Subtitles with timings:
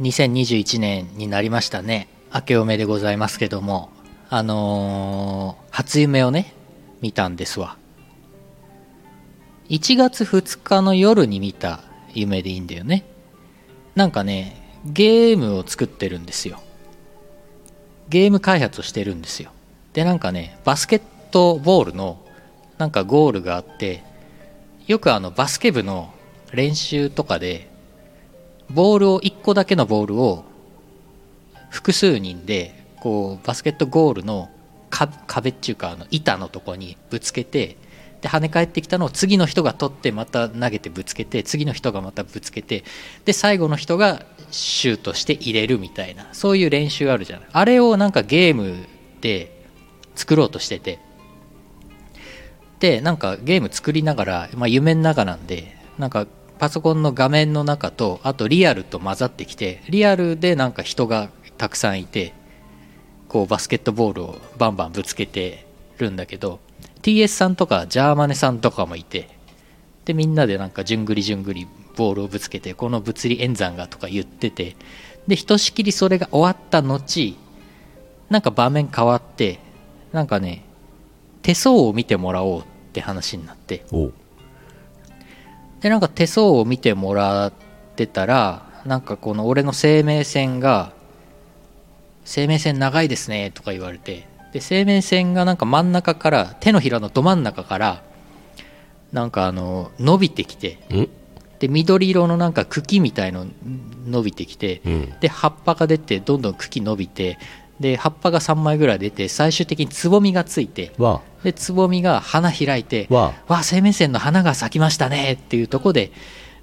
[0.00, 2.08] 2021年になりましたね。
[2.34, 3.90] 明けおめでございますけども。
[4.30, 6.54] あのー初夢をね
[7.00, 7.76] 見たんですわ。
[9.68, 11.80] 1月2日の夜に見た
[12.12, 13.04] 夢でいいんだよね。
[13.94, 16.60] なんかねゲームを作ってるんですよ。
[18.08, 19.50] ゲーム開発をしてるんですよ。
[19.92, 22.20] でなんかねバスケットボールの
[22.78, 24.02] なんかゴールがあって
[24.86, 26.12] よくあのバスケ部の
[26.52, 27.68] 練習とかで
[28.70, 30.44] ボールを1個だけのボールを
[31.70, 34.50] 複数人でこうバスケットゴールの
[34.90, 37.76] 壁っていうかあの板のとこにぶつけて
[38.20, 42.84] で跳ね返ってきたのを次の人が取ってまた投げてぶつけて次の人がまたぶつけて
[43.24, 47.48] で最後の人がシュートして入れるみたいなそういう練習あるじゃない。
[47.52, 48.86] あれをなんかゲーム
[49.20, 49.50] で
[50.14, 50.98] 作ろうとしてて。
[52.80, 56.26] でなんかゲーム作りながら、まあ、夢の中なんでなんか
[56.58, 62.32] パソコンの画面の中とあとリアルと混ざってきてリアルでなんか人がたくさんいて
[63.28, 65.66] こうバスケットボールをバンバンぶつけて
[65.98, 66.60] るんだけど
[67.02, 69.28] TS さんとかジャーマネさんとかもいて
[70.04, 74.76] でみんなでなんかじゅんぐりじゅんぐりボールをぶつけてこの物理演算がとか言ってて
[75.26, 77.36] でひとしきりそれが終わった後
[78.30, 79.58] なんか場面変わって
[80.12, 80.64] なんかね
[81.42, 83.84] 手相を見てもらおうって話になって。
[85.84, 87.52] でなんか手相を見てもらっ
[87.94, 90.92] てたらなんかこの俺の生命線が
[92.24, 98.02] 「生命線長いですね」とか言われてで生命線がなんか真ん中から手のひらのど真ん中から
[99.12, 101.06] なんかあの伸びてきてん。
[101.58, 103.46] で緑色のなんか茎みたいの
[104.06, 105.12] 伸びてきてうん。
[105.20, 107.38] で葉っぱが出てどんどん茎伸びて
[107.78, 116.10] で葉っぱが3枚ぐらい出て最終的につぼみがついてわでつぼみが花開いてわわあ生命線の花が咲きましたねっていうとこで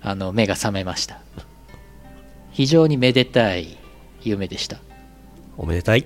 [0.02, 1.20] あの目が覚めました。
[2.52, 3.78] 非常にめでたい
[4.24, 4.80] 夢でした。
[5.58, 6.06] おめでたい。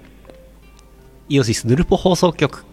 [1.29, 2.65] イオシスヌルポ放送局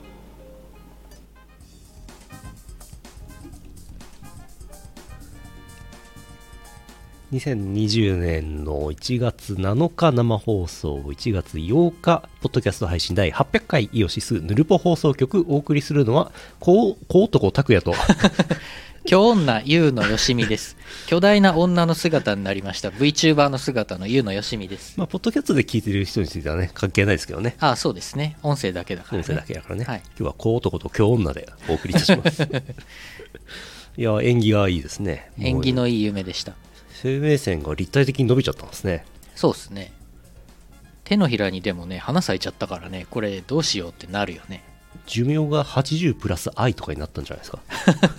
[7.32, 17.94] 2020年の1月7日生放送1月8日ポッドキャスト配信第800回イオシスヌルポ放送局お送りするのはこう小男拓也と。
[19.04, 20.76] 京女優のよしみです。
[21.06, 24.94] 巨大な女の姿になりました VTuber の姿の優のよしみです。
[24.98, 27.56] まあポッドキャストで聞いてる人についてはね関係ないですけどね。
[27.60, 28.36] ああそうですね。
[28.42, 30.02] 音声だけだから、ね、音声だけだからね、はい。
[30.08, 32.42] 今日は小男と京女でお送りいたします。
[33.96, 35.30] いや縁起がいいですね。
[35.38, 36.52] 縁起のいい夢でした
[37.02, 39.04] 生命線が立体的に伸びちゃったんですね。
[39.34, 39.92] そうですね。
[41.04, 44.62] 手のひらにでもね花咲いちゃったからねこれどうしようってなるよね。
[45.06, 47.58] 寿命が80プラス i とかになったんじゃないですか。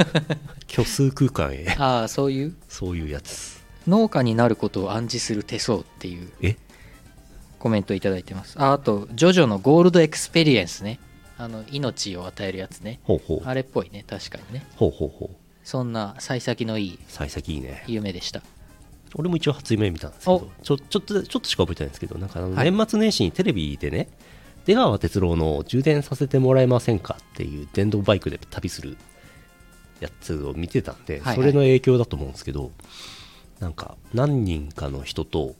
[0.69, 1.73] 虚数空間へ。
[1.79, 2.55] ああそういう？
[2.67, 3.63] そういうやつ。
[3.87, 6.57] 農家になることを暗示する手相っていうえ？
[7.59, 8.59] コメントいただいてます。
[8.59, 10.99] ああとジョジョのゴールドエクスペリエンスね。
[11.37, 12.99] あの命を与えるやつね。
[13.03, 13.41] ほうほう。
[13.45, 14.65] あれっぽいね確かにね。
[14.75, 15.35] ほうほうほう。
[15.63, 17.85] そんな幸先のいい幸先いいね。
[17.87, 18.41] 夢でした
[19.15, 24.09] 俺も一応初夢見たんですけどちょちょっとちょっとしか覚えてないんですけどなんか年末年始にテレビでね、
[24.65, 28.97] 出川哲朗の充電させてもらえませんかっていう電動バイクで旅する
[29.99, 31.35] やつを見てたんで、はいはい。
[31.35, 32.71] それの影響だと思うんですけど
[33.59, 35.55] なんか何人かの人と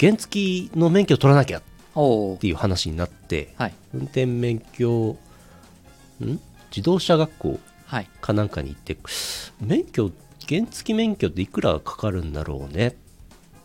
[0.00, 1.62] 原付の免許取らなきゃっ
[2.40, 3.74] ていう話になってはい。
[3.94, 5.16] 運転免許
[6.24, 6.40] ん？
[6.70, 8.08] 自動車学校はい。
[8.22, 8.96] かなんかに行って
[9.60, 10.10] 免許
[10.48, 12.96] 原付免許っていくらかかるんだろうね。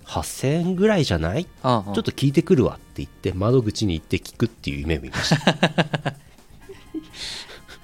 [0.06, 1.44] 8000円ぐらいじゃない？
[1.46, 6.16] ちょっと聞いてくるわって言って窓口に行って聞くっていう夢を見ました。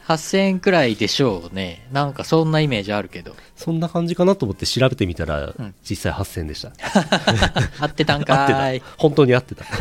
[0.08, 1.88] 8000円くらいでしょうね。
[1.94, 3.36] なんかそんなイメージあるけど。
[3.56, 5.74] そんな感じかなと思って調べてみたら、ん。
[5.90, 6.74] 実際8000円でした。
[7.80, 8.88] 合ってたん 合ってかーいた。
[8.98, 9.64] 本当に合ってた。
[9.64, 9.72] は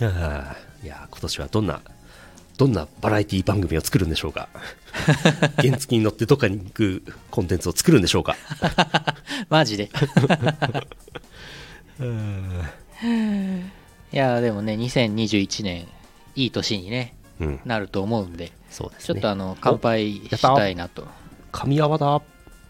[0.00, 1.80] あいや今年はどんな
[2.58, 4.48] どんなバラエティ番組を作るんでしょうか
[5.62, 8.36] 原付に乗ってどっかに行くコンテンツを作るんでしょうか？
[9.50, 9.90] マジで。
[14.12, 15.86] いやでもね2021年
[16.36, 17.60] いい年にねうん。
[17.64, 19.06] なると思うんでそうですね。
[19.06, 21.06] ちょっとあの乾杯したいなと。
[21.52, 22.22] 神泡だ。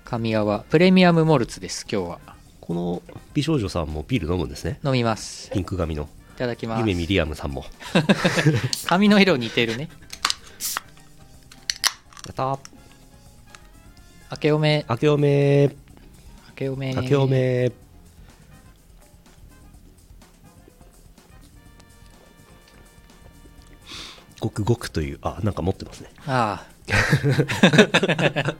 [0.05, 0.59] 神泡。
[0.61, 2.19] プレミアムモルツです今日は。
[2.61, 3.03] この
[3.35, 4.79] 美少女さんもビール飲むんですね。
[4.85, 5.51] 飲みます。
[5.51, 6.09] ピンク髪の。
[6.35, 6.81] いただきます。
[6.81, 7.65] 夢ミリアムさんも。
[8.87, 9.89] 髪の色似てるね
[12.27, 12.55] やった。
[12.55, 12.59] ー
[14.31, 14.85] 明けおめ。
[14.89, 15.69] 明けおめ。
[15.69, 15.75] 明
[16.57, 16.95] けおめ。
[16.95, 17.73] 明けおめ。
[24.41, 26.11] ごくごくというあなんか持ってますね。
[26.27, 26.75] ああ。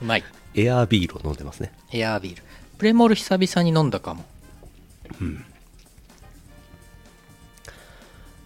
[0.00, 0.24] うまい。
[0.54, 1.72] エアービールを飲んでますね。
[1.92, 2.42] エアービール。
[2.78, 4.24] プレモル久々に飲んだかも。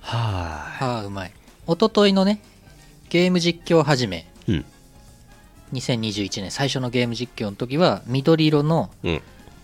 [0.00, 1.00] はあ。
[1.00, 1.32] あうまい。
[1.66, 2.40] 一昨日のね
[3.09, 4.27] ゲーム実況始め。
[4.47, 4.65] いうん。
[5.73, 9.23] 2021年最初のゲーム実況の時は緑色のうん。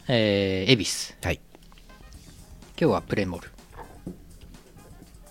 [0.09, 1.15] えー、恵比寿。
[1.23, 1.41] はい。
[2.81, 3.51] 今日はプレモル。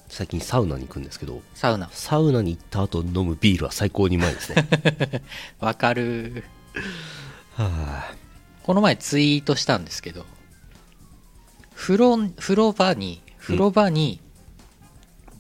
[0.08, 1.90] 最近サウナに行くんですけどサウナ。
[1.92, 4.68] サウナに行った後飲むビールは最高にうまいですね。
[5.60, 6.44] わかる。
[7.54, 8.14] は
[8.64, 10.26] この前ツイートしたんですけど
[11.76, 14.22] 風呂風呂場に風呂場に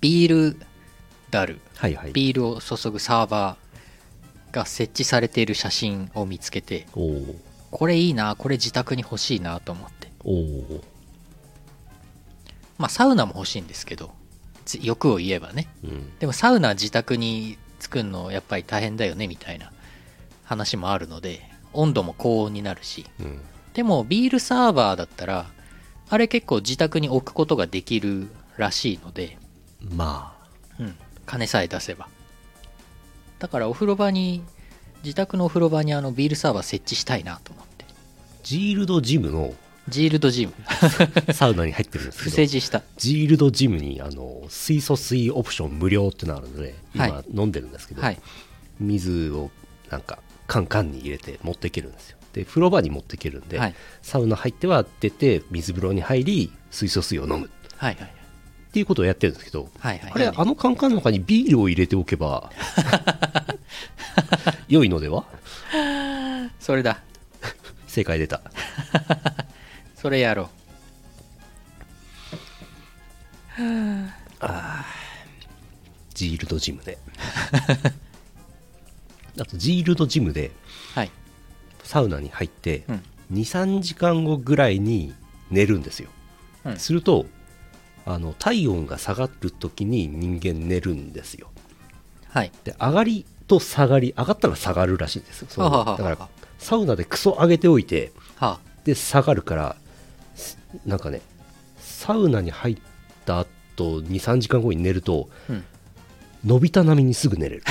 [0.01, 0.59] ビール
[1.29, 2.11] ダル、いはいはい。
[2.11, 6.87] ビールを注ぐサーバーが設置されている写真を見つけて
[7.71, 10.11] これいいなこれ自宅に欲しいなと思って。
[12.77, 14.11] まあサウナも欲しいんですけど
[14.65, 15.69] つ欲を言えばね。
[15.83, 16.19] うん。
[16.19, 19.71] でもサウナ自宅に作るのやっぱり大変だよねみたいな
[20.43, 21.41] 話もあるので
[21.71, 23.05] 温度も高温になるし。
[23.21, 23.39] うん。
[23.73, 25.45] でもビールサーバーだったら
[26.09, 28.27] あれ結構自宅に置くことができる
[28.57, 29.37] らしいので、
[29.95, 30.38] まうん、
[31.29, 32.07] 金さえ出せば。
[33.37, 34.43] だからお風呂場に
[35.03, 37.85] 自宅のお風呂場にあのビールサーバー設置したいなと思って。
[37.87, 37.93] あ
[38.41, 39.53] ジールドジムの
[39.87, 40.53] ジールドジム。
[41.33, 42.81] サウナに入ってるんです不けど 正字した。
[42.97, 47.25] ジールドジムにあの水素水オプション無料ってのあるので今はい。
[47.31, 48.19] 飲んでるんですけど、はい。
[48.79, 49.51] 水を
[49.91, 50.17] なんか
[50.47, 52.17] カンカンに入れて持っていけるんですよ。
[52.33, 53.75] で風呂場に持っていけるんで、はい。
[54.01, 57.45] サウナ入っては出て水風呂に入り水素水を飲む。
[57.45, 58.18] っはいはい
[58.71, 60.11] ていうことをやってるんですけど、はいはい。
[60.13, 62.51] あれあのカンカンの中にビールを入れておけば
[64.69, 65.25] 良いのでは？
[66.59, 67.01] それだ。
[67.87, 68.41] 正解出た。
[69.97, 70.49] それやろ
[76.13, 76.97] ジールドジムで。
[79.39, 80.47] あとジールドジムで
[80.95, 81.11] うはい。
[81.83, 83.03] サウナに入ってうん。
[83.33, 85.13] 23時間後ぐらいに
[85.49, 86.09] 寝るんですよ、
[86.65, 86.77] うん。
[86.77, 87.25] すると
[88.05, 91.49] あの体温が下がる時に人間寝るんですよ。
[92.29, 92.51] はい。
[92.63, 95.47] で上がりと下がり上がったら下がるらしいですよ。
[95.59, 99.75] だからサウナでクソ上げておいてはで下がるから
[100.35, 101.21] すなんかね
[101.77, 102.77] サウナに入っ
[103.25, 105.65] た後23時間後に寝るとあうん。
[106.45, 107.63] 伸びた並みにすぐ寝れる。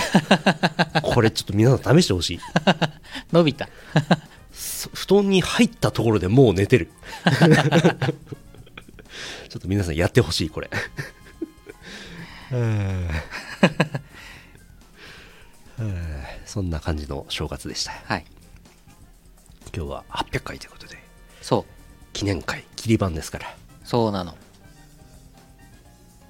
[1.02, 2.40] これちょっと皆さん試してほしい。
[3.32, 3.68] 伸びた。
[4.52, 6.90] そ布団に入ったところでもう寝てる
[9.48, 10.70] ちょっと皆さんやってほしいこれ。
[16.44, 17.92] そんな感じの正月でした。
[17.92, 18.24] はい。
[19.74, 20.96] 今日は800回ということで
[21.42, 21.64] そう。
[22.12, 23.54] 記念会切り番ですから。
[23.84, 24.34] そうなの。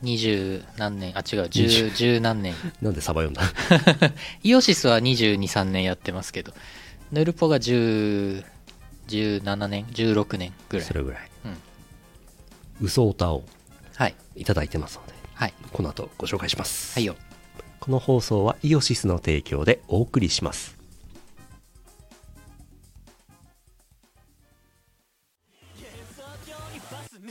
[0.02, 2.20] 二十何年あ違う十十。
[2.20, 2.54] 何年。
[2.82, 3.42] なんでサバ読んだ？
[4.42, 6.52] イオシスは223年やってますけど
[7.10, 8.44] ヌルポが10
[9.08, 10.86] 17年16年ぐらい。
[10.86, 11.20] それぐらい。
[11.22, 11.28] うん
[12.80, 13.44] 嘘歌を
[13.96, 14.14] はい。
[14.36, 15.54] いただいてますのではい。
[15.72, 16.94] この後ご紹介します。
[16.94, 17.16] はいよ。
[17.80, 20.76] この放送はイオシスの提供でお送りします。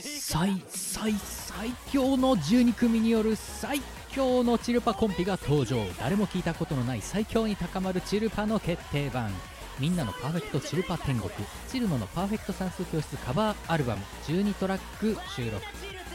[0.00, 3.80] 最最最強の12組による最
[4.10, 5.78] 強のチルパコンピが登場。
[5.98, 9.30] 誰も聞いたことのない最強に高まるチルパの決定版
[9.78, 11.30] みんなのパーフェクトチルパ天国
[11.68, 15.62] チルノのパーフェクト算数教室カバーアルバム12トラック収録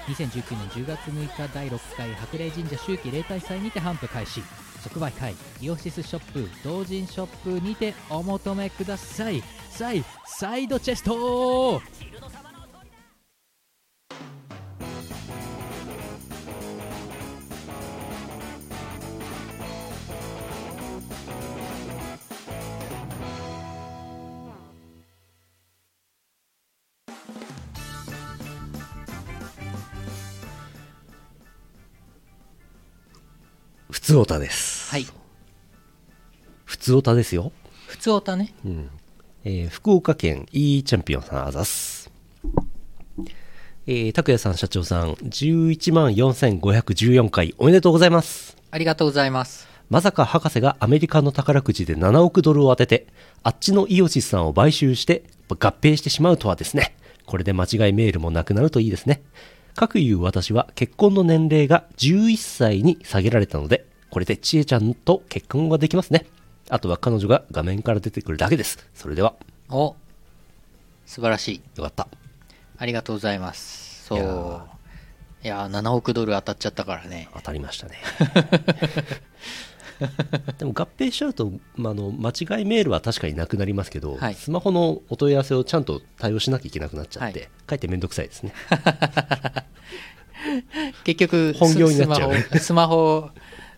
[0.08, 4.42] 2019年10月6日第6回白麗神社秋季例大祭にて頒布開始
[4.82, 9.42] 即売会イオシスショップ同人ショップにてお求めください。
[9.74, 11.82] サイサイドチェスト
[34.14, 34.92] 普通オタです。
[34.92, 35.08] はい。
[36.66, 37.52] 普通オタですよ。
[37.88, 38.54] 普通オタね。
[38.64, 38.90] うん。
[39.44, 42.12] えー福岡県 E チャンピオンさんあざっす。
[43.88, 48.56] えー、拓也さん社長さん11万4514回おめでとうございます。
[48.70, 49.68] ありがとうございます。
[49.90, 53.08] まさか博士がアメリカの宝くじで7億ドルを当てて、
[53.42, 56.96] あっちのイオシスさんを買収して合併してしまうとはですね。
[57.26, 59.24] これで間違いメールもなくなるといいですね。
[59.76, 66.28] かくいう私は結婚の年齢が11歳に下げられたので、これでちえちゃんと結婚ができますね。
[66.70, 68.78] あとは彼女が画面から出てくるだけです。
[68.94, 69.34] それでは、
[69.72, 69.96] お
[71.08, 71.62] 素晴らしい。
[71.78, 72.08] よかった。
[72.78, 74.06] ありがとうございます。
[74.06, 74.20] そう。
[74.20, 74.26] いい
[75.48, 77.28] ややー7億ドル当たっちゃったからね。
[77.34, 77.96] 当たりましたね。
[80.60, 84.36] でも合併しちゃうと、まあ、あの間違いメールは確かになくなりますけど、はい。
[84.36, 87.48] スマホのお問い合わせをちゃんと対応しなきゃいけなくなっちゃって、はい。
[87.66, 88.54] かえってめんどくさいですね。
[91.04, 92.32] 結局本業になっちゃう。
[92.32, 93.32] ねスマホ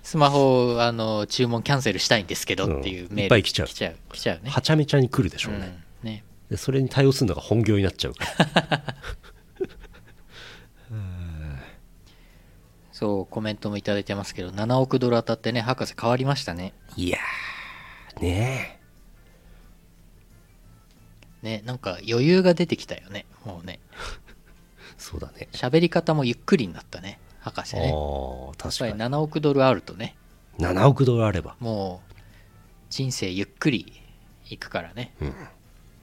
[0.05, 3.15] スマホあの注文キャンセルしたいんですけどっていううん。
[3.15, 3.67] メールいっぱい来ちゃう。
[3.67, 4.51] 来ちゃう来ちゃうね。
[4.51, 6.23] はちゃめちゃに来るでしょうね、うんね。
[6.47, 8.95] でそれに対応するのが本業になっちゃうから。
[12.91, 16.73] そうコメントもいただいてますけど7億ドル当たってね博士変わりましたね。
[16.95, 18.79] いやーね。
[21.41, 23.79] ねなんか余裕が出てきたよねもうね。
[23.91, 23.95] え
[24.99, 25.49] そうだね。
[25.51, 27.89] 喋り方もゆっくりになったね博士ね。
[27.89, 27.93] やっ
[28.57, 30.15] ぱりかに7億ドルあるとね。
[30.57, 31.55] 7億ドルあれば。
[31.59, 32.13] もう
[32.89, 34.01] 人生ゆっくり
[34.49, 35.33] いくからね、うん。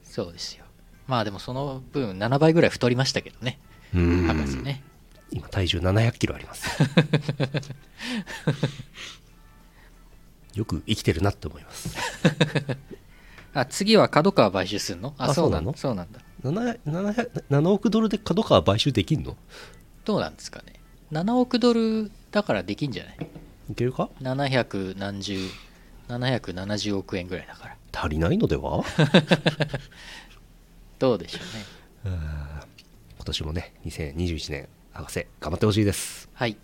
[0.04, 0.64] そうですよ。
[1.08, 3.58] まあでもその分7倍ぐらい太りましたけどね。
[3.92, 4.26] うん。
[4.28, 4.84] 博士ね。
[5.32, 6.68] 今体重700キロあります。
[10.54, 11.88] よく生きてるなって思います。
[13.54, 15.12] あ次は角川買収するの？
[15.18, 16.20] ああそうなのそそうなんだ。
[16.44, 19.36] 7, 700 7億ドルで角川買収できんの？
[20.04, 20.74] どうなんですかね
[21.12, 23.16] 7億ドルだからできんじゃない？
[23.70, 25.38] いけるか？700何十
[26.08, 27.76] 770億円ぐらいだから。
[27.94, 28.82] 足りないのでは？
[30.98, 31.38] どうでしょ
[32.04, 32.12] うね。
[33.16, 36.28] 今年もね2021年博士頑張ってほしいです。
[36.32, 36.56] はい。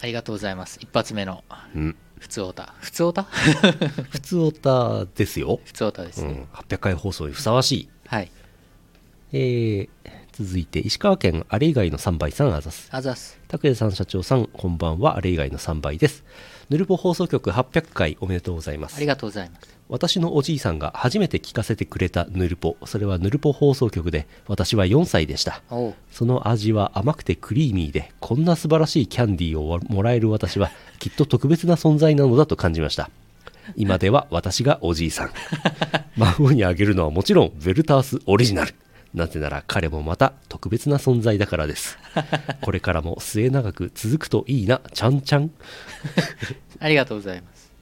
[0.00, 0.78] ありがとうございます。
[0.80, 1.42] 一発目の
[1.74, 1.96] うん。
[2.18, 2.74] 普通オタ。
[2.80, 3.22] 普通オタ？
[4.10, 7.88] 普通オタですよ、普通オタですね、うん、800回放送にふさわしい。
[8.06, 8.30] はい。
[9.32, 9.88] えー、
[10.40, 12.88] 続いて石川県あれ以外の3倍さんあざす。
[12.92, 13.40] あざっす。
[13.48, 15.16] 拓也さん社長さんこんばんは。
[15.16, 16.22] あれ以外の3倍です。
[16.70, 18.98] ヌルポ放送局800回おめでとうございます。
[18.98, 19.76] ありがとうございます。
[19.88, 22.76] 私のおじいさんが初めて聞かせてくれたヌルポ。
[22.84, 25.60] それはヌルポ放送局で私は4歳でした。
[25.70, 25.94] おう。
[26.12, 33.10] その味は甘くてクリーミーでこんな素晴らしいキャンディーをもらえる私はきっと特別な存在なのだと感じました。
[33.74, 35.30] 今では私がおじいさん。
[36.16, 38.72] 孫にあげるのはもちろんベルタースオリジナル
[39.14, 41.98] なぜなら彼もまた特別な存在だからです。
[42.60, 45.50] これからも末永く続くといいなちゃんちゃん。
[46.80, 47.72] ありがとうございます。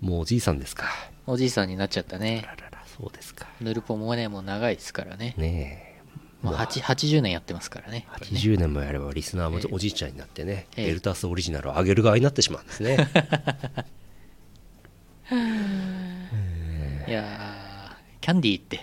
[0.00, 0.86] もうおじいさんですか。
[1.26, 2.44] おじいさんになっちゃったね。
[2.46, 3.46] あららそうですか。
[3.60, 5.34] ヌルポもねもう長いですからね。
[5.36, 6.02] ね
[6.42, 8.06] もう8 80年やってますからね。
[8.20, 10.86] え80年もやればリスナーもええおじいちゃんになってね、ええ。
[10.86, 12.62] ベルタースオリジナルをあげる側になってしまう。
[12.62, 13.08] んですね
[17.08, 18.80] いやーキャンディーって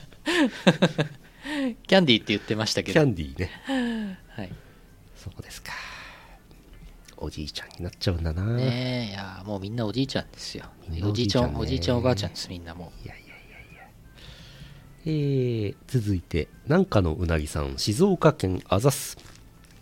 [1.86, 4.18] キャンディーって言ってましたけキャどンディーね。
[4.28, 4.52] はい。
[5.16, 5.72] そうですか。
[7.16, 10.66] おじいちゃんになっちゃうんだな、ねえいやーもうみんなおじいちゃんですよ。
[11.02, 13.88] おじいちゃんおじいちゃんねおばあちゃんですみんなもいやいやいやいや。
[15.04, 17.76] えー、続いて南下のうなぎさん。
[17.76, 19.20] 静岡県あざすう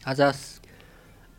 [0.04, 0.62] あざっす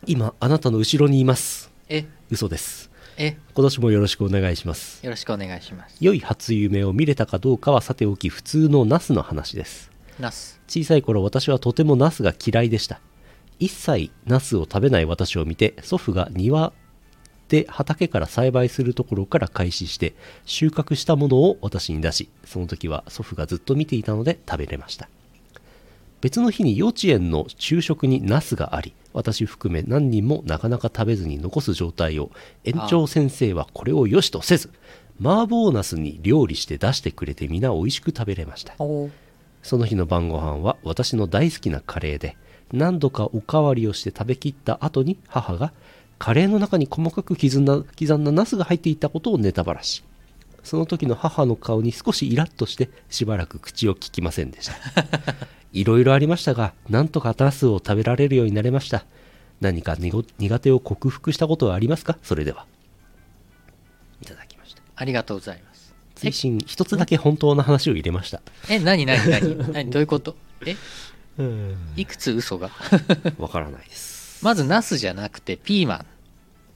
[0.06, 1.72] 今あなたの後ろにいます。
[1.88, 2.06] え？
[2.30, 2.87] 嘘です
[3.18, 5.04] え今年もよろしくお願いします。
[5.04, 5.96] よろしくお願いします。
[6.00, 9.90] 良い初夢を見れたかどうかはさておき普通のナスの話です。
[10.20, 10.60] ナス。
[10.68, 13.00] 小さい頃私はとてもナスが嫌いでした。
[13.58, 16.72] 一切ナスを食べない私を見て祖父が庭
[17.48, 25.08] で畑から栽培するところから開始して収穫したものを私に出しその時は祖父がずっと見ていたので食べれました
[26.20, 32.30] 別の日に幼稚園の昼食にナスがあり私含め何人もなかなか食べずに残す状態を
[32.64, 34.70] 園長先生はこれを良しとせず
[35.20, 38.74] 麻婆ナスに料理して出してくれて皆美味しく食べれました。
[38.78, 39.10] お
[39.62, 42.36] その日の晩ご飯は私の大好きなカレーで
[42.72, 45.72] 何度かおかわりをして食べきった後に母が
[46.18, 50.04] カレーの中に細かく刻んだ刻んだナスが入っていたことをネタバラし
[50.62, 54.74] その時の母の顔に少しイラッとしてしばらく口を聞きませんでした
[55.72, 59.04] いろいろありましたがなんとかナスを食べられるようになれました。
[59.60, 62.16] 何か苦手を克服したことはありますか？
[62.22, 62.66] それでは。
[64.22, 64.82] いただきました。
[64.96, 65.94] ありがとうございます。
[66.14, 68.40] 追伸一つだけ本当の話を入れました。
[68.68, 68.78] え？
[68.78, 69.04] 何？
[69.06, 69.18] 何？
[69.28, 69.72] 何？
[69.72, 69.90] 何？
[69.90, 70.36] どういうこと？
[70.66, 70.76] え？
[71.38, 71.76] うん。
[71.96, 72.70] いくつ嘘が？
[73.38, 74.44] わからないです。
[74.44, 76.06] まずナスじゃなくてピーマン。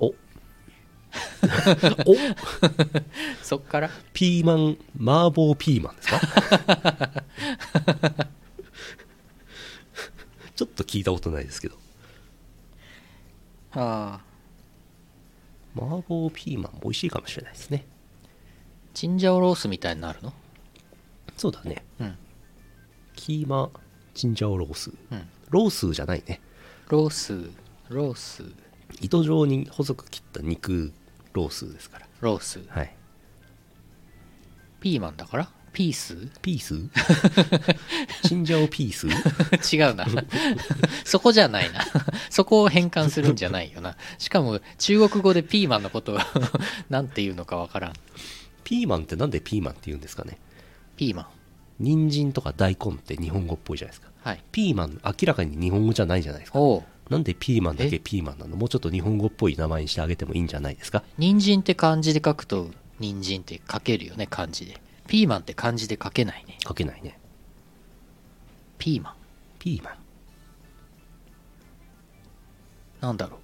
[0.00, 0.06] お。
[0.08, 0.14] お。
[3.42, 3.90] そっから？
[4.12, 7.22] ピーマン麻婆ピーマンですか？
[10.54, 11.76] ちょっと聞いたことないですけど。
[13.72, 14.32] ああ。
[15.74, 17.86] 麻婆ピーマン美味しいかもしれないですね。
[18.92, 20.34] チンジャオロースみたいになるの？
[21.38, 21.82] そうだね。
[21.98, 22.18] うん。
[23.16, 23.70] キーマ
[24.12, 24.90] チンジャオロース。
[25.10, 25.28] うん。
[25.48, 26.40] ロースじゃないね。
[26.88, 27.50] ロース。
[27.88, 28.44] ロース。
[29.00, 30.92] 糸状に細く切った肉
[31.32, 32.06] ロースですから。
[32.20, 32.60] ロース。
[32.68, 32.94] はい。
[34.80, 35.48] ピーマンだから？
[35.72, 36.16] ピース？
[36.42, 36.74] ピース？
[38.28, 39.06] チンジャオピース？
[39.74, 40.06] 違うな。
[41.04, 41.80] そこじゃないな。
[42.30, 43.96] そこを変換するんじゃないよな。
[44.18, 46.18] しかも中国語でピーマンのことを
[46.90, 47.92] なんて言うのかわからん。
[48.64, 50.38] ピーマンってなんでピーマンって言うんですかね？
[50.96, 51.26] ピーマン。
[51.80, 54.08] 人参とか大根って日本語っぽいじゃないですか。
[54.22, 54.42] はい。
[54.52, 56.58] ピーマン明らかに日本語じゃないじゃないですか。
[57.08, 61.02] なんでピーマンだけピーマンなのもうちょっと日本語っぽい名前にしてあげてもいいんじゃないですか？
[61.18, 66.58] 人参って漢字で書くと人参って書けるよね漢字でピーマンって漢字で書けないね。
[66.66, 67.18] 書けないね。
[68.78, 69.14] ピーマン。
[69.58, 69.94] ピーマン。
[73.00, 73.40] なんだろう。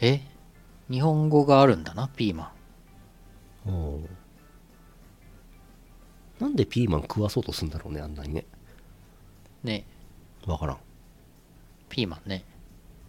[0.00, 0.20] え？
[0.90, 2.52] 日本語があるんだなピーマ
[3.66, 3.70] ン。
[3.70, 4.06] おー。
[6.40, 8.44] なんでピーマン食わそうとするんだろうねあんなにね。
[9.62, 9.86] ね。
[10.46, 10.78] わからん。
[11.88, 12.44] ピーマンね。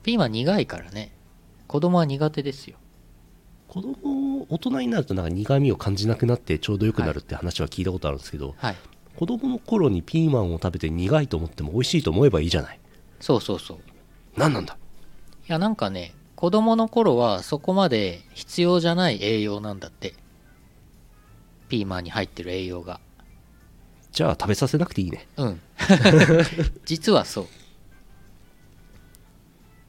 [0.03, 1.11] ピーマン苦いからね。
[1.67, 2.77] 子供は苦手ですよ
[3.75, 8.75] 子供大人になるとなんか苦味を感じなくなってちょうどよくなるって話は聞いたことあるんですけど、はい。
[9.17, 12.79] 子供の頃にピーマンを食べて苦いと思っても美味しいと思えばいいじゃない。
[13.19, 13.77] そうそうそう。
[13.77, 13.81] い
[14.37, 14.77] 何なんだ？
[15.47, 20.13] やなんかね子供の頃はそこまで必要じゃない栄養なんだって。
[21.67, 23.01] ピーマンに入ってる栄養が。
[24.13, 25.27] じゃあ食べさせなくていいね。
[25.35, 25.61] うん。
[26.85, 27.47] 実はそう。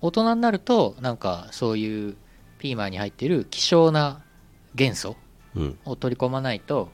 [0.01, 2.17] 大人になるとなんかそういう
[2.59, 4.23] ピーマンに入ってる希少な
[4.75, 5.17] 元素
[5.55, 5.79] うん。
[5.85, 6.91] を取り込まないと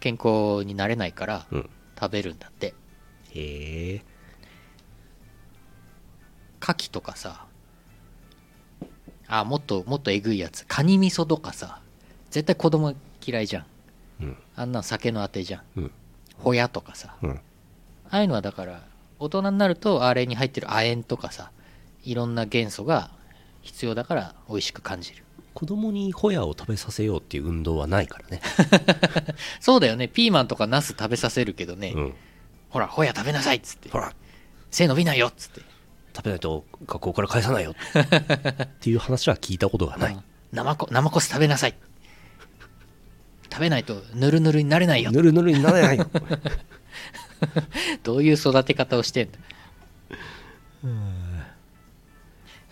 [0.00, 1.70] 健康になれないからうん。
[1.98, 2.74] 食べるんだって。
[3.30, 4.02] へえ。
[6.60, 7.46] 牡蠣とかさ
[9.28, 10.66] あもっともっとえぐいやつ。
[10.66, 11.80] カニ味噌とかさ
[12.30, 13.66] 絶対子供嫌いじゃん。
[14.20, 14.36] うん。
[14.56, 15.62] あんなん酒のあてじゃん。
[15.76, 15.90] うん。
[16.38, 17.16] ホヤとかさ。
[17.22, 17.30] うん。
[17.30, 17.38] あ
[18.10, 18.82] あいうのはだから
[19.18, 21.50] 大人になるとあれに入ってる亜鉛とかさ
[22.04, 23.10] いろんな元素が
[23.62, 25.24] 必要だから美味しく感じる。
[25.54, 28.40] 子供にホヤを食べさせようっていう運動はないからね。
[29.60, 30.08] そうだよね。
[30.08, 32.14] ピーマンとかナス食べさせるけどね、うん。
[32.70, 33.88] ほらホヤ食べなさいっつって。
[33.90, 34.12] ほら。
[34.70, 35.60] 背伸びないよっつって。
[36.14, 37.72] 食べないと学校から返さないよ。
[37.72, 40.14] っていう話は聞いたことがない。
[40.14, 40.22] うん。
[40.52, 41.74] 生こ生コス食べなさい。
[43.52, 45.10] 食べないとぬるぬるになれないよ。
[45.10, 46.06] ぬるぬるにならないよ。
[48.02, 49.38] どういう育て方をしてんだ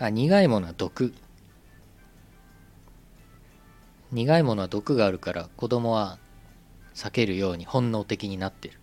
[0.01, 1.13] あ苦いものは毒。
[4.11, 6.17] 苦いものは毒があるから子供は
[6.95, 8.79] 避けるように本能的になってる。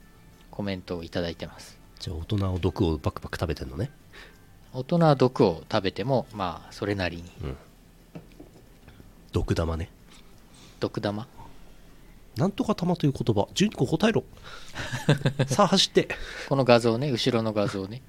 [0.53, 1.77] コメントをいただいてます。
[1.99, 3.91] じゃあ大人を毒をバクバク食べてんのね。
[4.73, 7.25] 大人は毒を食べてもまあそれなりに。
[9.33, 9.91] 毒玉ね。
[10.79, 11.27] 毒玉？
[12.37, 13.49] なんとか玉という言葉。
[13.55, 14.23] 12個答えろ。
[15.51, 16.09] さあ走って。
[16.49, 18.03] この画像ね後ろの画像ね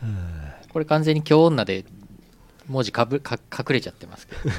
[0.74, 1.84] これ完全に京女で
[2.66, 4.42] 文字かぶか隠れちゃってますけど。
[4.50, 4.52] ち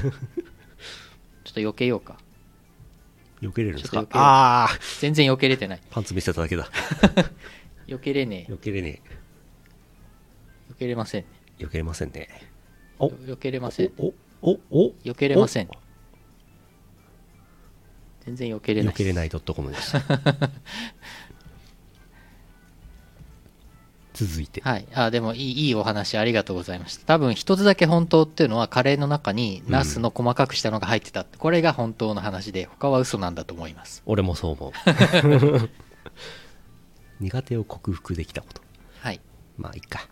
[1.50, 2.18] っと避けようか。
[3.42, 4.00] 避けれるんですか？
[4.12, 5.80] ああ全然避けれてない。
[5.90, 6.70] パンツ見せただけだ。
[7.86, 10.72] 避けれね避けれねえ。
[10.72, 11.28] 避けれませんね。
[11.60, 12.28] え避けれませんね。
[12.98, 13.08] お。
[13.08, 13.92] 避けれません。
[13.98, 15.68] おおお避けれません。
[18.24, 18.94] 全然避けれない。
[18.94, 20.00] 避けれない .com でした
[24.16, 24.62] 続いて。
[24.62, 24.86] はい。
[24.94, 27.04] あでもいいいいお話ありがとうございました。
[27.04, 34.02] 多分一つだけ本当っていうのはカレーの中にナスの細かくしたのが入ってたって、これが本当の話で他は嘘なんだと思います。
[34.06, 35.70] 俺もそう思う。
[37.20, 38.62] 苦手を克服できたこと。
[39.00, 39.20] はい。
[39.58, 40.08] まあいいか。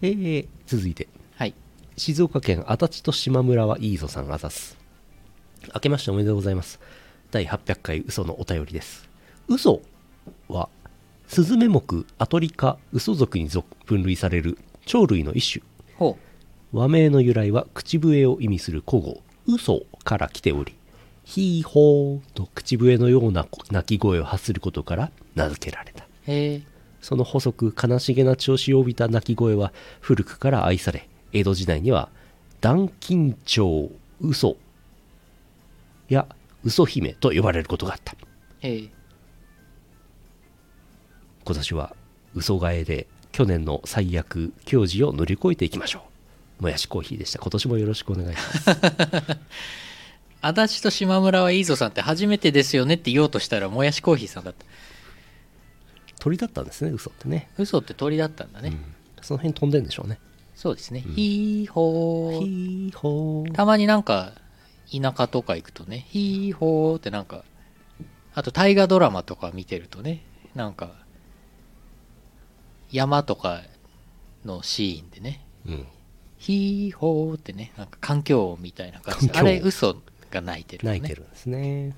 [0.00, 1.08] えー、続いて。
[1.36, 1.54] はい。
[1.98, 4.78] 静岡県足立と島村はいいぞさんあざす。
[5.74, 6.80] 明けましておめでとうございます。
[7.30, 9.06] 第800回嘘のお便りです。
[9.48, 9.82] 嘘
[10.48, 10.68] は
[11.26, 15.64] スズメ目アトリカ嘘属に属分類される鳥類の一種。
[15.96, 16.16] ほ
[16.72, 20.74] 和名の由来は口笛を意味する古語嘘から来ており
[21.24, 26.06] ヒーホーと口笛のような鳴き声を発することから名付けられた。
[27.00, 32.08] その細く悲しげな調子を帯びた鳴き声は古くから愛され江戸時代には
[32.60, 34.56] 断金町嘘
[36.08, 36.26] や
[36.64, 38.14] 嘘姫と呼ばれることがあった。
[38.60, 38.97] へえ
[41.48, 41.96] 今年は
[42.34, 46.02] 嘘替えで去年の最悪教示を乗り越えていきましょ
[46.60, 46.64] う。
[46.64, 47.38] もやしコーヒーでした。
[47.38, 48.80] 今年もよろしくお願いします。
[50.42, 54.66] 足立と島村はいいぞさんって初めてですよねって言おうとしたらもやしコーヒーさんだった。
[56.20, 58.78] 鳥だったんですね嘘ってね、嘘って鳥だったんだね、うん。
[59.22, 60.18] その辺飛んでんでしょうね。
[60.54, 62.38] そうですね、ヒーホー。
[62.40, 63.52] ヒーホー。
[63.52, 64.34] たまになんか
[64.92, 67.44] 田舎とか行くとねヒーホーってなんか
[68.34, 71.07] あと大河ドラマとか見てるとねなんか
[72.90, 73.62] 山とか
[74.44, 75.44] のシーンでね。
[75.66, 75.86] うん。
[76.38, 79.28] ヒーホーってねなんか環境音みたいな感じ。
[79.28, 79.96] であれ嘘
[80.30, 81.96] が泣いてるのね、泣いてるんですね。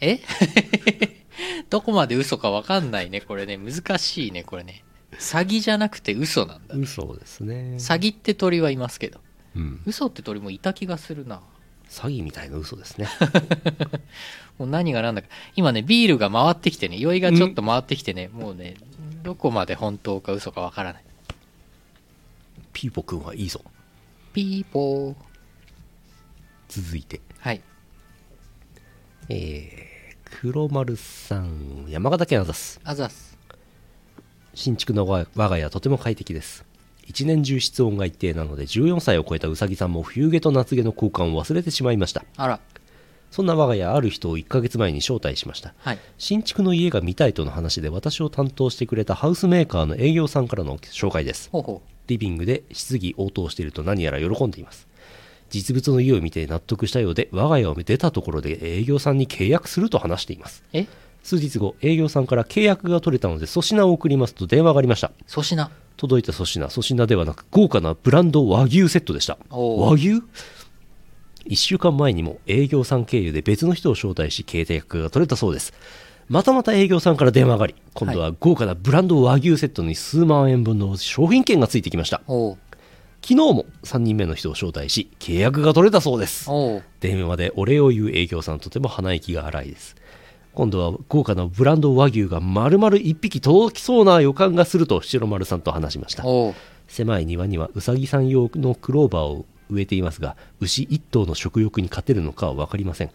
[0.00, 0.20] え？
[1.70, 3.56] どこまで嘘か分かんないねこれね。
[3.56, 4.84] 難しいねこれね。
[5.18, 7.76] 詐欺じゃなくて嘘なんだ嘘ですね。
[7.78, 9.20] 詐欺って鳥はいますけど。
[9.56, 9.82] うん。
[9.86, 11.40] 嘘って鳥もいた気がするな。
[11.88, 13.06] 詐欺みたいな嘘ですね。
[14.58, 15.28] もう何が何だか。
[15.54, 16.98] 今ねビールが回ってきてね。
[16.98, 18.76] 酔いがちょっと回ってきてね、もうね
[19.24, 21.04] どこまで本当か嘘か分からない。
[22.74, 23.62] ピーポくんはいいぞ。
[24.34, 25.14] ピーポー。
[26.68, 27.22] 続いて。
[27.38, 27.62] はい。
[29.30, 33.38] えー、黒丸さん山形県あざすあざっす
[34.52, 36.66] 新築の我我が家はとても快適です。
[37.06, 42.26] 一年中室温が一定なので14歳を超えたうさぎさんも冬毛と夏毛の交換を忘れてしまいました。
[42.36, 42.60] あら
[43.34, 45.74] そんな我が家ある人を1ヶ月前に招待しました。
[45.78, 45.98] はい。
[46.18, 51.50] 新築の家が見たいとの話で私を担当してくれたハウスメーカーの営業さんからの紹介です。
[52.06, 54.86] リビングで質疑応答していると何やら喜んでいます。
[55.50, 60.62] 実物の家を見て納得したようで我が家を出たところで営業さんに契約すると話しています。
[60.72, 60.86] うえ？
[61.24, 65.10] 数日後営業さんから契約が取れたので粗品を送りますと電話がありました。
[65.28, 65.72] 粗品。
[65.96, 66.68] 届いた粗品。
[66.68, 69.38] 粗品ではなく豪華なブランド和牛セットでした。
[69.50, 70.22] 和牛？
[71.46, 75.72] 1週間前にも営業さん経由で別の人を招待し契約が取れたそうです。
[76.28, 82.22] またまた営業さんから電話があり今度は豪華なブランド和牛セットに数万円分の商品券がついてきました。
[82.26, 86.48] 昨日も3人目の人を招待し契約が取れたそうです。
[87.00, 89.96] 電話でお礼を言う営業さんとても鼻息が荒いです。
[90.54, 96.24] 今度は豪華なブランド和牛が丸々1匹届きそうな予感がすると白丸さんと話しました。
[96.86, 103.10] 狭い庭にはうさぎさん用のクローバーを植えていますが牛1頭の食欲に勝てるのかは分かりません。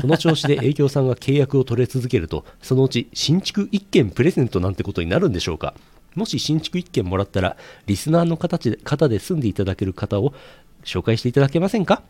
[0.00, 5.74] この調子で営業さんが契約を取れ続けるとそのうち新築1軒プレゼントなんてことになるんでしょうか。
[6.14, 10.34] もし新築1軒もらったらリスナーの形で方で住んでいただける方を
[10.84, 12.02] 紹介していただけませんか？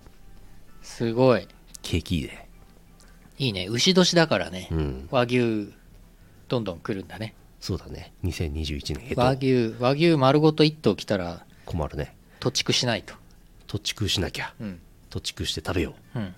[0.83, 1.47] すごい。
[1.83, 2.49] 景気いいで。
[3.39, 3.67] いいね。
[3.69, 5.09] 牛年だからね、うん。
[5.11, 5.69] 和牛
[6.49, 7.35] どんどん来るんだね。
[7.61, 8.13] そうだね。
[8.25, 12.17] 2021年へ和と牛和牛丸ごと1頭来たら困るね。
[12.39, 13.15] 土地区しないと
[13.71, 14.53] 土地区しなきゃ。
[14.61, 14.81] うん。
[15.11, 16.19] 土地区して食べよう。
[16.19, 16.35] うん。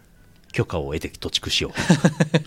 [0.52, 1.72] 許可を得て土地区しよう。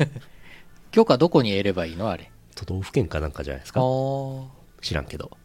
[0.92, 2.08] 許可どこに得ればいいの？
[2.12, 2.30] あれ。
[2.54, 4.46] 都道府県かなんかじゃないですあかー。
[4.84, 5.36] 知らんけど。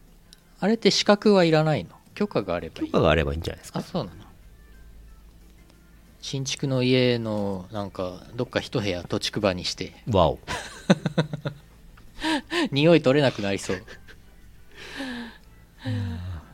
[0.59, 1.89] あれって資格はいらないの？
[2.13, 3.79] 許可があればいい許可があればいいんじゃないですか？
[3.79, 4.17] あそうなの。
[6.21, 9.95] 新築の家のなんかどっか一部屋土地区場にして。
[10.11, 10.37] わお。
[12.71, 13.83] 匂い取れなくなりそう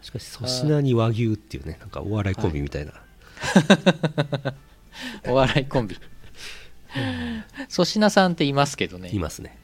[0.08, 2.94] しかし粗品に和牛っていうねなんかお笑いコンビみたいな、
[5.28, 5.98] お笑いコンビ。
[7.70, 9.10] 粗品さんっていますけどね。
[9.14, 9.58] いますね。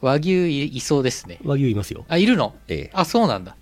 [0.00, 1.38] 和牛いいそうですね。
[1.44, 2.06] 和牛いますよ。
[2.08, 2.54] あいるの？
[2.68, 2.90] ええ。
[2.94, 3.54] あそうなんだ。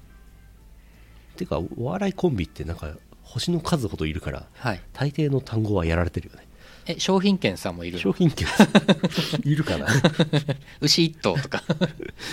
[1.36, 2.92] てかお笑いコンビってなんか
[3.24, 4.80] 星の数ほどいるからはい。
[4.92, 6.46] 大抵の単語はやられてるよね。
[6.86, 8.00] え商品券さんもいるの？
[8.02, 8.46] 商品券。
[9.42, 9.88] いるかな？
[10.80, 11.60] 牛一頭とか。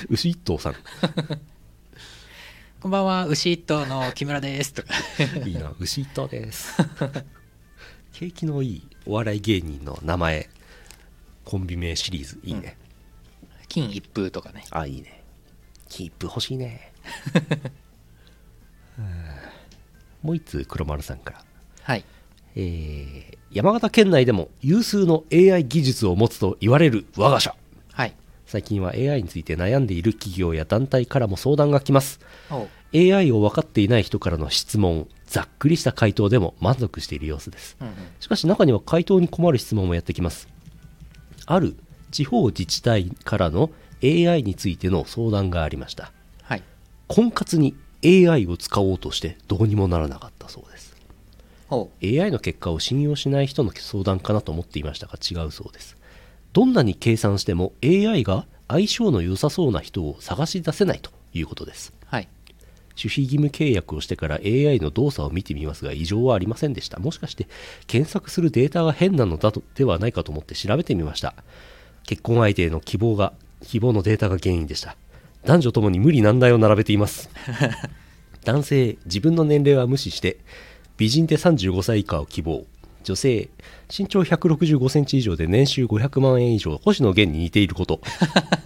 [0.10, 0.76] 牛一頭さん
[2.82, 4.90] こんばんは牛一頭の木村ですとか。
[5.46, 6.76] いいな牛一頭です。
[8.12, 10.50] 景気のいいお笑い芸人の名前。
[11.46, 12.40] コンビ名シリーズ。
[12.44, 12.76] いいね、
[13.68, 14.66] 金一封とかね。
[14.72, 15.24] あいいね。
[15.90, 16.92] キープ欲しいね。
[18.98, 19.26] うん。
[20.24, 21.46] もう一通黒丸さんから。
[21.84, 22.04] はい。
[22.56, 27.52] えー山形県内でも有数の AI 技術を持つと言われる我が社。
[27.52, 27.61] はい
[28.52, 32.20] 最近は AI について悩んでいる企業や団体からも相談が来ます。
[32.94, 37.78] AI を分かっていない人からの質問ざっくりした回答でも満足している様子です。
[37.80, 37.94] うんうん。
[38.20, 40.50] しかし中には回答に困る質問もやってきます。
[41.46, 41.78] ある
[42.12, 43.70] 地方自治体からの
[44.04, 46.12] AI についての相談がありました。
[46.44, 46.64] はい。
[47.08, 50.94] 婚活に AI を使おうとしてどうにもならなかったそうです。
[52.04, 55.96] AI の結果を信用しない人の相談かなと思っていましたが違うそうです
[56.54, 61.94] どんなに計算しても AI が相性の良さそうな人を探し出せないということです。
[62.06, 62.28] はい。
[62.98, 67.00] 守秘義務契約をしてから AI の動作を見てみますが異常はありませんでした。
[67.00, 67.48] もしかして
[67.88, 71.34] 検索するデータが変なのだとではないかと思って調べてみました。
[72.04, 73.34] 結婚相手への希望が
[73.64, 74.96] 希望のデータが原因でした。
[75.46, 77.30] 男女ともに無理難題を並べています。
[78.44, 80.38] 男性自分の年齢は無視して
[80.98, 82.66] 美人で35歳以下を希望
[83.04, 83.50] 女性
[83.90, 88.02] 身長165センチ以上で年収500万円以上星野源に似ていること。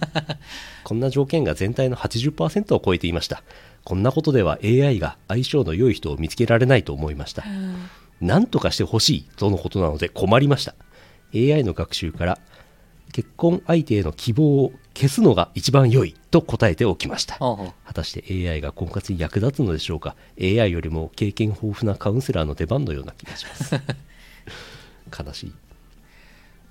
[0.84, 3.42] こんな条件が全体の80%を超えていました。
[3.84, 7.44] こんなことでは AI が相性の良い人を見つけられないと思いました。
[8.20, 10.74] 何とかしてほしいとのことなので困りました。
[11.34, 12.38] AI の学習から
[13.12, 17.38] 結婚相手への希望を消すのが一番良いと答えておきました。
[17.38, 23.74] 果たして AI が婚活に役立つのでしょうか？AI よりも経験豊富なカウンセラーの出番のような気がします
[25.16, 25.52] 悲しい。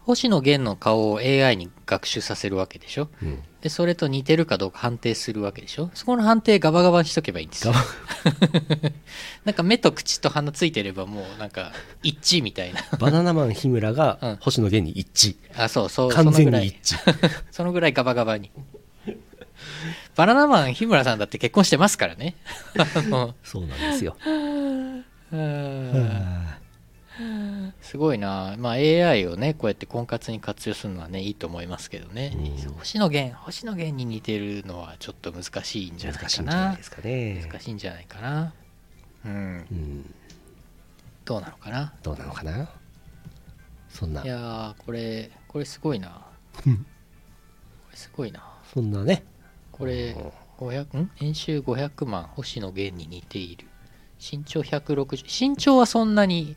[0.02, 3.10] 星野源の顔を AI に学習させるわけでしょ？
[3.24, 3.40] うん。
[3.62, 5.90] でそれと似てるかどうか判定するわけでしょ？
[5.96, 7.66] そこの判定ガバガバにしとけばいいんです。
[7.68, 7.74] よ
[9.46, 11.72] なんか目と口と鼻ついてればもうなんか
[12.04, 12.82] 一致みたいな。
[13.00, 13.96] バナナマン日村うん。
[13.96, 16.62] が星野源に一あそうそう致完全そのぐらい。
[16.64, 18.52] に一致そのぐらいガバガバに。
[20.16, 22.36] バナナマン日村さんだって結婚してますからね。
[23.44, 24.16] そうなんですよ。
[25.32, 26.46] うん
[27.82, 32.74] すごいな、まあ、AI をねこうやって婚活に活用するのはねいいと思いますけどね、うん。
[32.74, 37.48] 星野源星野源に似てるのはちょっと難しいんじゃない難しいかなんじゃないですかね。
[37.50, 38.54] 難しいんじゃないかな。
[39.26, 39.32] うん。
[39.72, 40.14] うん。
[41.24, 41.94] どうなのかな？
[42.04, 42.70] どうなのかな？
[43.90, 44.24] そんな。
[44.24, 46.10] いやーこれこれすごいな。
[46.54, 46.74] こうん。
[46.74, 48.44] れすごいな。
[48.74, 49.24] そんなね。
[49.72, 50.16] これ
[50.58, 51.12] 500ん。
[51.20, 53.68] 年収500万星野源に似ている。
[54.20, 56.56] 身長160身長はそんなに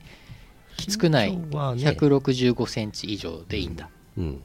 [0.79, 1.37] きつくない。
[1.37, 1.83] 身長はね。
[1.83, 3.91] 165センチ以上でいいんだ。
[4.17, 4.43] うん。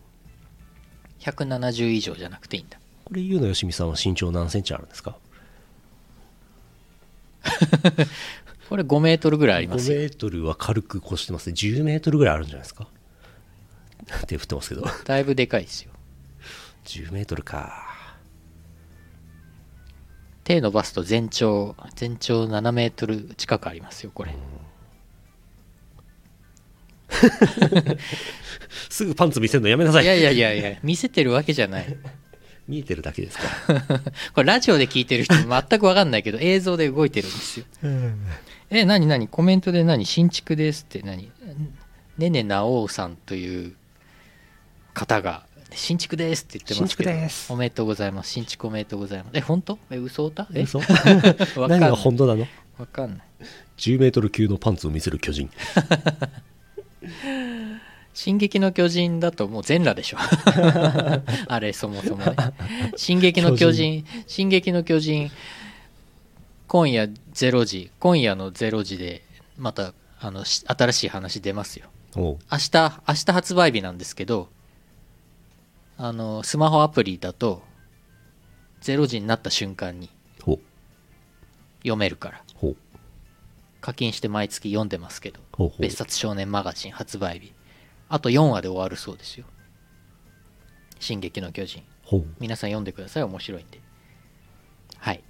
[1.22, 2.78] 170以上じゃなくていいんだ。
[3.06, 5.16] これゆうのよしみさんは身長何センチあるんですか？
[8.70, 10.00] これ5メートルぐらいあり5ますよ。
[10.00, 11.54] メートルは軽く越してますね。
[11.54, 12.88] 10メートルぐらいあるんじゃないですか？
[14.28, 14.86] 手振ってますけど。
[15.06, 15.92] だいぶでかいですよ。
[16.86, 17.90] 10メートルか。
[20.44, 24.36] 手伸ばすと全長全長7メートル近くありますよこれ
[28.90, 30.04] すぐパンツ見せるのやめなさい。
[30.04, 31.98] いやいやいやいや見せてるわけじゃない。
[32.68, 34.00] 見えてるだけですから。
[34.34, 37.66] これラジオで聞いてる人全く分かんないけど映像で動いてるんですよ。
[38.70, 39.28] え何何？
[39.28, 40.06] コメントで何？
[40.06, 41.32] 新築ですって何？
[42.18, 43.74] ねねなおうさんという
[44.94, 47.52] 方が新築ですって言ってますけど新築です。
[47.52, 48.32] おめでとうございます。
[48.32, 49.30] 新築おめでとうございます。
[49.34, 49.78] え本当？
[49.92, 50.62] え嘘歌え？
[50.62, 50.80] 嘘？
[51.60, 52.48] わかん何が本当なの？
[52.78, 53.20] わかんない。
[53.78, 55.50] 10メートル級のパンツを見せる巨人
[58.14, 60.18] 進撃の巨人だともう全裸でしょ。
[61.48, 62.36] あれそもそもね。
[62.96, 65.32] 進撃の巨人進撃の巨人
[66.68, 69.24] 今夜0時今夜の0時で
[69.58, 71.88] またあのし新しい話出ますよ。
[72.16, 72.38] 明
[72.72, 74.50] 日明日発売日なんですけど
[75.98, 77.64] あのスマホアプリだと
[78.82, 80.10] 0時になった瞬間に
[81.80, 82.42] 読めるから
[83.84, 85.82] 課金して毎月読んでますけどほうほう。
[85.82, 87.54] 別冊少年マガジン発売日。
[88.08, 89.46] あと4話で終わるそうですよ
[91.02, 91.84] 「進撃の巨人。
[92.04, 93.24] ほう」皆さん読んでください。
[93.24, 93.82] 面白いんで。
[95.00, 95.22] はい。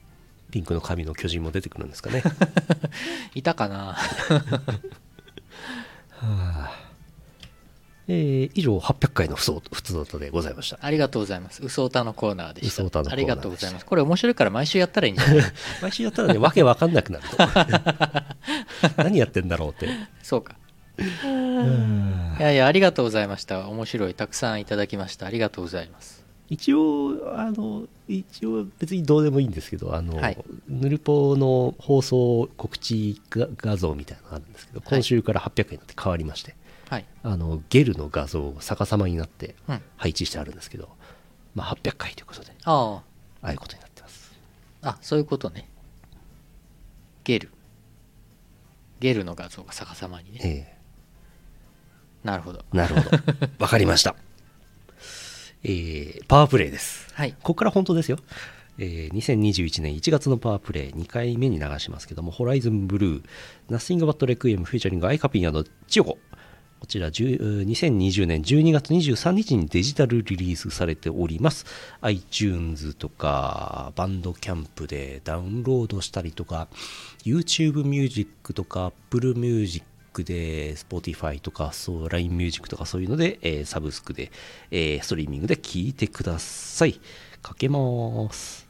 [0.51, 2.21] ピンクの髪の巨人も出てくるんですかね。
[3.33, 3.97] いたかな？
[8.07, 10.77] えー以上800回のふそ普通音でございました。
[10.81, 11.61] ありがとうございます。
[11.63, 12.83] 嘘歌のコーナーでした。
[12.83, 13.13] 嘘歌のコーナーでした。
[13.13, 13.85] ありがとうございます。
[13.85, 15.43] これ面白いから毎週やったらいいんじゃない？
[15.81, 17.37] 毎週やったらねわけわかんなくなると。
[19.03, 19.87] 何やってんだろうって。
[20.21, 20.55] そうか。
[20.97, 23.67] いやいやありがとうございました。
[23.69, 24.13] 面白い。
[24.13, 25.25] たくさんいただきました。
[25.25, 26.23] ありがとうございます。
[26.49, 30.37] 一応あの一応別にどうでもいいんですけどあの、はい。
[30.67, 34.89] ヌルポの放送告知が画像みたいなのがあるんですけどはい。
[34.89, 36.59] 今週から800円になって変わりまして、はい
[37.23, 39.81] あのゲルの画像を逆さまになってうん。
[39.97, 40.89] 配置してあるんですけど、
[41.55, 43.01] まあ、800回ということであ
[43.41, 43.47] あ。
[43.47, 44.31] あいうことになってます。
[44.81, 45.69] ああそういうことね。
[47.23, 47.49] ゲル。
[48.99, 50.39] ゲルの画像が逆さまにね。
[50.43, 50.77] え
[52.23, 52.63] なるほど。
[52.73, 53.17] えなるほど。
[53.59, 54.15] わかりました。
[55.63, 57.13] えーパワープレイです。
[57.13, 57.33] はい。
[57.33, 58.17] ここから本当ですよ。
[58.77, 66.17] えー2021年1月のパワープレイ2回目に流しますけども、 Horizon Blue、Nothing But Requiem featuring アイカピンチヨコ。
[66.83, 71.65] こちら2020年12月23日にデジタルリリースされております。
[72.01, 76.67] iTunes とかバンドキャンプでダウンロードしたりとか、
[77.23, 79.85] YouTube ミュージックとか Apple Music
[80.25, 81.71] で Spotify とか
[82.09, 84.29] LINE ミュージックとかそういうので、えーサブスクで、
[84.69, 86.99] えーストリーミングで聴いてください。
[87.41, 88.62] かけます。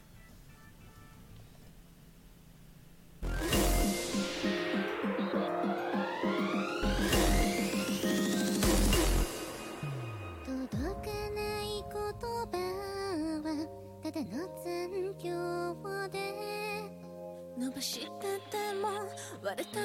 [19.56, 19.83] 割れた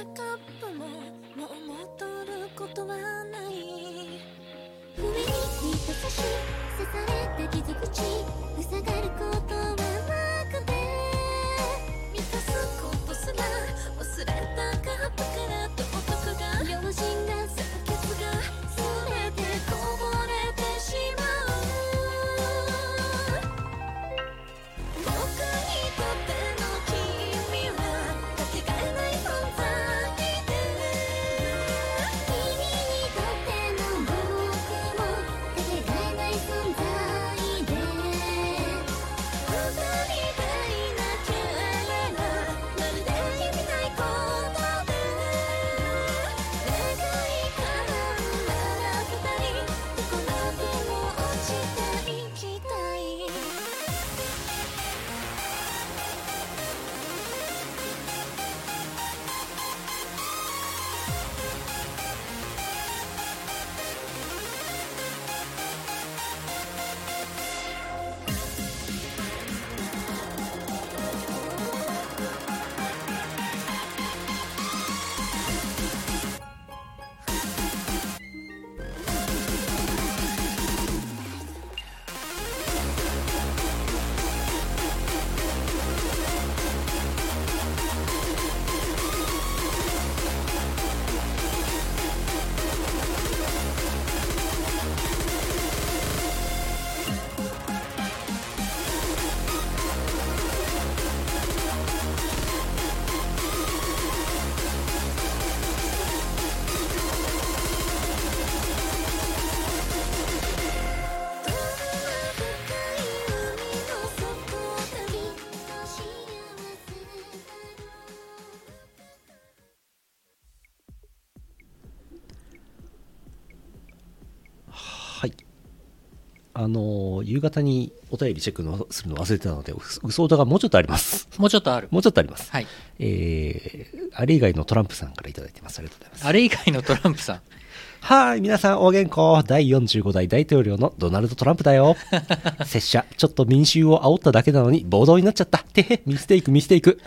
[126.59, 131.29] あのー夕方にお便りチェックのするの忘れてたので、う嘘歌がもうちょっとあります。
[131.37, 131.87] もうちょっとある。
[131.89, 132.51] もうちょっとあります。
[132.51, 132.67] はい。
[132.99, 135.79] えー、あれ以外のトランプさんからいただいてます。
[135.79, 136.27] ありがとうございます。
[136.27, 137.41] あれ以外のトランプさん。
[138.01, 139.47] はーい、皆さん、お元気。
[139.47, 141.95] 第45代大統領のドナルド・トランプだよ。
[142.65, 145.59] 拙者、ちょっと民衆を煽っただけなのに暴動になっちゃった。
[145.59, 146.99] てへ、ミステイク、ミステイク。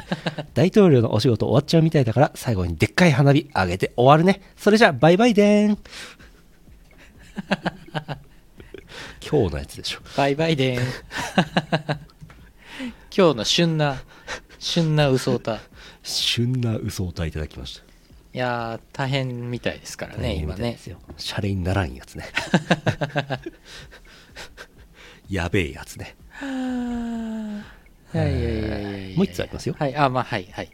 [0.54, 4.40] 大統領のお仕事終わっちゃうみたいだから、最後にでっかい花火上げて終わるね。
[4.56, 5.78] それじゃ、バイバイでーん。
[9.28, 10.00] 今日のやつでしょ。
[10.16, 10.84] バイバイでーん。
[13.16, 14.02] 今日の旬な、
[14.58, 15.60] 旬な嘘歌。
[16.02, 17.84] 旬な嘘をいただきました。
[18.34, 20.78] いやー、大変みたいですからね、今ね。
[21.18, 22.26] シャレにならんやつね。
[25.28, 26.16] やべえやつね。
[28.14, 30.70] いやいやいやいやいやもう一つありますよはい、あ、まあ、はい、はい。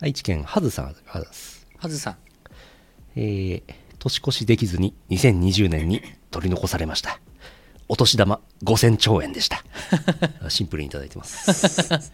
[0.00, 0.94] 愛知県ハズさん。
[1.06, 2.16] はずさん。
[3.16, 7.20] えー、年越しできずに2020年に取り残されました。
[7.88, 9.62] お年玉5000兆円でした。
[10.48, 11.50] シンプルにいただいてます。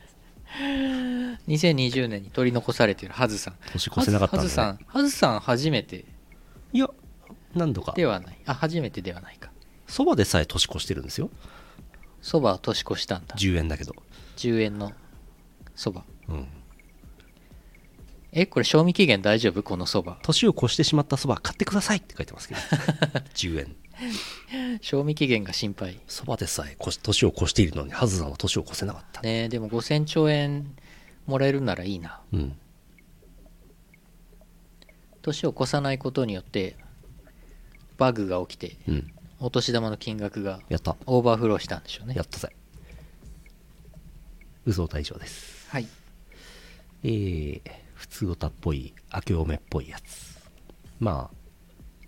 [1.48, 3.54] 2020年に取り残されているはずさん。
[3.72, 4.40] 年越せなかったん。
[4.40, 6.04] はずさん、はずさん初めて
[6.72, 6.88] いや、
[7.54, 7.92] 何度か。
[7.92, 8.38] ではない。
[8.46, 9.50] あ、初めてではないか。
[9.86, 11.30] そばでさえ年越してるんですよ。
[12.20, 13.34] そばは年越したんだ。
[13.36, 13.94] 10円だけど。
[14.36, 14.92] 10円の
[15.74, 16.04] そば。
[16.28, 16.48] うん。
[18.32, 19.62] え、これ賞味期限大丈夫？
[19.62, 20.18] このそば。
[20.22, 22.60] 年を越してしまったそば買ってくださいって書いてますけど。
[23.34, 23.76] 10円。
[24.80, 26.00] 賞味期限が心配。
[26.06, 29.20] そばでさえ年を越しているのに、ハズさんは年を越せなかった。
[29.22, 30.74] ねえでも5000兆円
[31.26, 32.20] もらえるならいいな。
[32.32, 32.56] うん。
[35.22, 36.76] 年を越さないことによって、
[37.96, 39.12] バグが起きて、うん。
[39.38, 40.96] お年玉の金額がやった。
[41.06, 42.22] オーバーフローしたんでしょうねや。
[42.22, 42.54] ったぜ。
[44.64, 45.68] 嘘大賞です。
[45.70, 45.88] はい。
[47.04, 47.62] えー、
[47.94, 50.38] 普通歌っぽい、明けおめっぽいやつ。
[51.00, 51.36] まあ、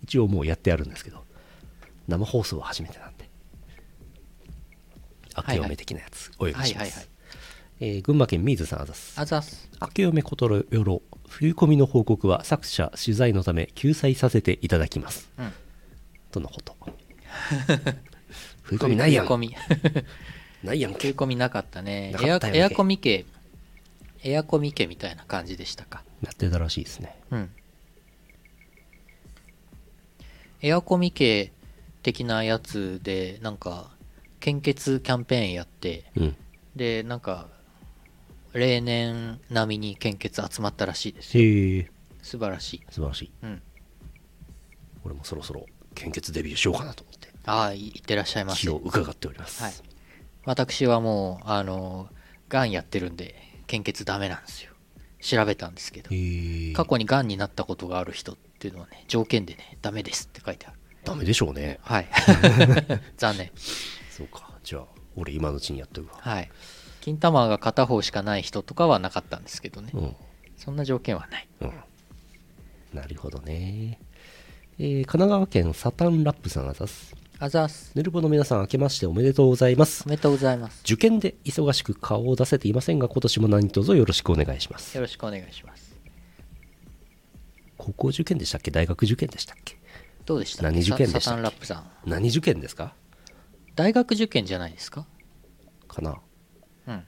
[0.01, 1.25] 一応もうやってあるんですけど、
[2.07, 3.29] 生放送は初めてなんで、
[5.37, 6.73] 明けおめ的なやつ、お呼びします。
[6.73, 7.15] はいはいはい
[7.81, 9.19] えー群馬県水さんあざす。
[9.19, 9.69] あざっす。
[9.81, 15.29] 明けおめことろよろ、冬込みの報告は作者取材のため救済させていただきます。
[15.37, 15.51] うん。
[16.31, 16.77] とのこと。
[18.63, 19.27] 冬込みないやん。
[19.27, 19.55] 冬込み。
[20.63, 20.99] ないやんけ。
[20.99, 22.11] 冬込みなかったね。
[22.11, 23.25] なかったよねエアエアコミ家、
[24.23, 26.03] エアコミ家みたいな感じでしたか。
[26.21, 27.19] やってたらしいですね。
[27.31, 27.51] うん。
[30.61, 31.51] エアコミ家
[32.05, 33.89] 的なやつで、なんか、
[34.39, 36.35] 献血キャンペーンやって、うん。
[36.75, 37.47] で、なんか、
[38.53, 41.87] 例年並みに献血集まったらしいですよ。
[42.21, 42.83] 素晴らしい。
[42.91, 43.31] 素晴らしい。
[43.41, 43.61] うん。
[45.03, 45.65] 俺もそろそろ
[45.95, 48.77] 献血デビューしようかなと思ってああ、いいってらっしゃいませ気を。
[48.77, 49.63] 伺っております。
[49.63, 49.73] はい。
[50.45, 52.09] 私はもう、あの、
[52.49, 53.33] がんやってるんで、
[53.65, 54.73] 献血ダメなんですよ。
[55.21, 56.09] 調べたんですけど。
[56.75, 60.74] 過去にがんになったことがある人っていうのはね、条件でね、ダメですって書いてある。
[61.05, 61.79] ダメでしょうね。
[61.81, 62.07] はい。
[63.17, 63.51] 残念。
[64.09, 64.49] そうか。
[64.63, 64.85] じゃあ、
[65.15, 66.19] 俺今のうちにやっとくわ。
[66.19, 66.49] はい。
[67.01, 69.91] 金玉が片方しかない人とかはなかったんですけどね。
[69.93, 70.15] うん。
[70.57, 71.47] そんな条件はない。
[71.61, 71.71] うん。
[72.93, 73.99] なるほどね。
[74.79, 77.15] えー神奈川県サタンラップさんあざす。
[77.39, 77.91] あざっす。
[77.95, 80.09] ヌルボの皆さん明けましておめでとうございますお。
[80.09, 80.81] めでとうございます。
[80.83, 85.01] 受験で忙しく顔を出せていませんが、今年も何卒よろしくお願いしますよ。
[85.01, 85.95] ろしくお願いします。
[87.77, 88.71] 高校受験でしたっけ？
[88.71, 89.77] 大学受験でしたっけ？
[90.25, 90.63] どうでした？
[90.63, 91.21] 何受験でしたっけ？
[91.21, 91.89] ササタンラップさん。
[92.05, 92.93] 何受験ですか？
[93.75, 95.05] 大学受験じゃないですか？
[95.87, 96.17] かな
[96.87, 97.03] うん。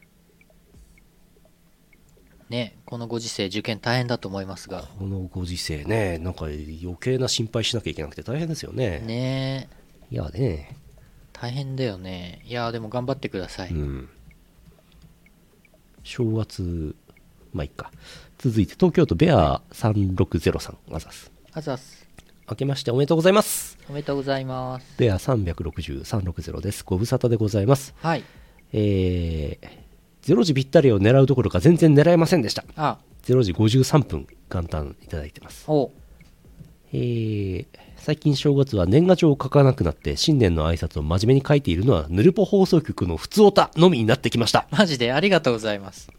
[2.50, 4.84] ねこのご時世受験大変だと思いますが。
[4.98, 9.00] このご時世ね、なんか余計な心配しなきゃいけなくて大変ですよね。
[9.00, 9.68] ね
[10.10, 10.76] いやね。
[11.34, 12.42] 大変だよね。
[12.46, 13.70] いやーでも頑張ってください。
[13.72, 14.10] うん。
[16.04, 16.96] 正月、
[17.54, 17.92] まあいいか。
[18.38, 21.32] 続いて東京都ベア3603あざす。
[21.52, 22.07] あざっす。
[22.50, 23.78] 明けましておめでとうございます。
[23.90, 24.96] おめでとうございます。
[24.98, 26.86] ベア360360です。
[26.86, 27.94] ご無沙汰でございます。
[28.02, 28.24] はい。
[28.72, 32.64] えー、0時ぴったりを狙うどころか全然狙えませんでした。
[32.78, 35.66] あ、0時53分元旦いただいてます。
[35.68, 35.92] お、
[36.94, 37.68] えー、
[37.98, 44.70] 最近正月は年賀状を書かなくなって新年の挨拶を真面目に書いているのはヌルポ放送局の普通オタのみになってきました。
[44.72, 46.10] マジでありがとうございます。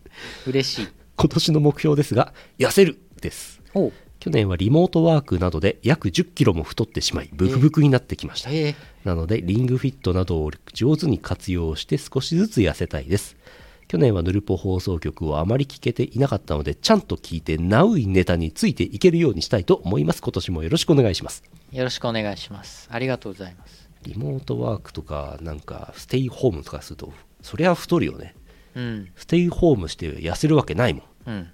[0.46, 0.88] 嬉しい。
[1.16, 3.62] 今年の目標ですが、痩せるです。
[3.72, 3.90] お
[4.28, 8.50] 去年はリモートワークなどで約10キロも太ってしまい、ブクブクになってきました。
[8.50, 8.74] えー、
[9.04, 13.38] なので、リングフィットなどを上手に活用して少しずつ痩せたいです。
[13.86, 20.20] 去年はヌルポ放送局をあまり聞けていなかったので、ちゃんと聞いて、ナウイネタについていけるようにしたいと思います。
[20.20, 21.42] 今年もよろしくお願いします。
[21.72, 22.86] よろしくお願いします。
[22.92, 23.88] ありがとうございます。
[24.02, 28.34] リモートワークとか、なんか、ステイホームとかすると、そりゃ太るよね。
[28.74, 31.02] うん、ステイホームして痩せるわけないもん。
[31.24, 31.50] うん。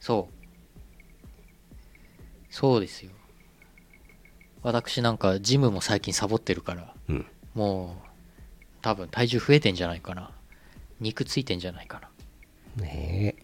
[0.00, 0.39] そう。
[2.50, 3.10] そうですよ。
[4.62, 7.26] 私なんかジムも最近サボってるからうん。
[7.54, 8.08] もう
[8.82, 10.30] 多分体重増えてんじゃないかな
[11.00, 12.00] 肉ついてんじゃないか
[12.76, 13.42] なねえ。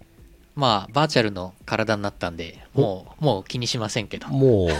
[0.54, 4.68] まあバーチャルの体になったんでもうもう気にしませんけどもう。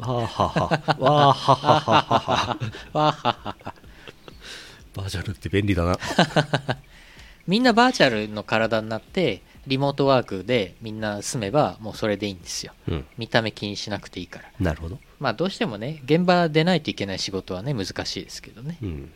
[0.00, 0.96] あはは。
[0.98, 2.58] わあははははは。
[2.92, 3.56] わはは
[4.94, 5.98] バーチャルって便利だな。
[7.46, 13.06] みんなバーチャルの体になってリモートワークでみんな住めばもうそれでいいんですようん。
[13.18, 14.98] 見た目気にしなくていいからなるほど。
[15.18, 19.12] まあどうしてもね現場出ないといけない仕事はね難しいですけどねうん。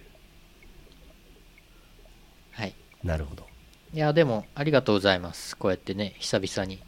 [2.53, 2.75] はい
[3.05, 3.47] なるほど。
[3.95, 6.79] いやでもありがとうございますこうやってね久々に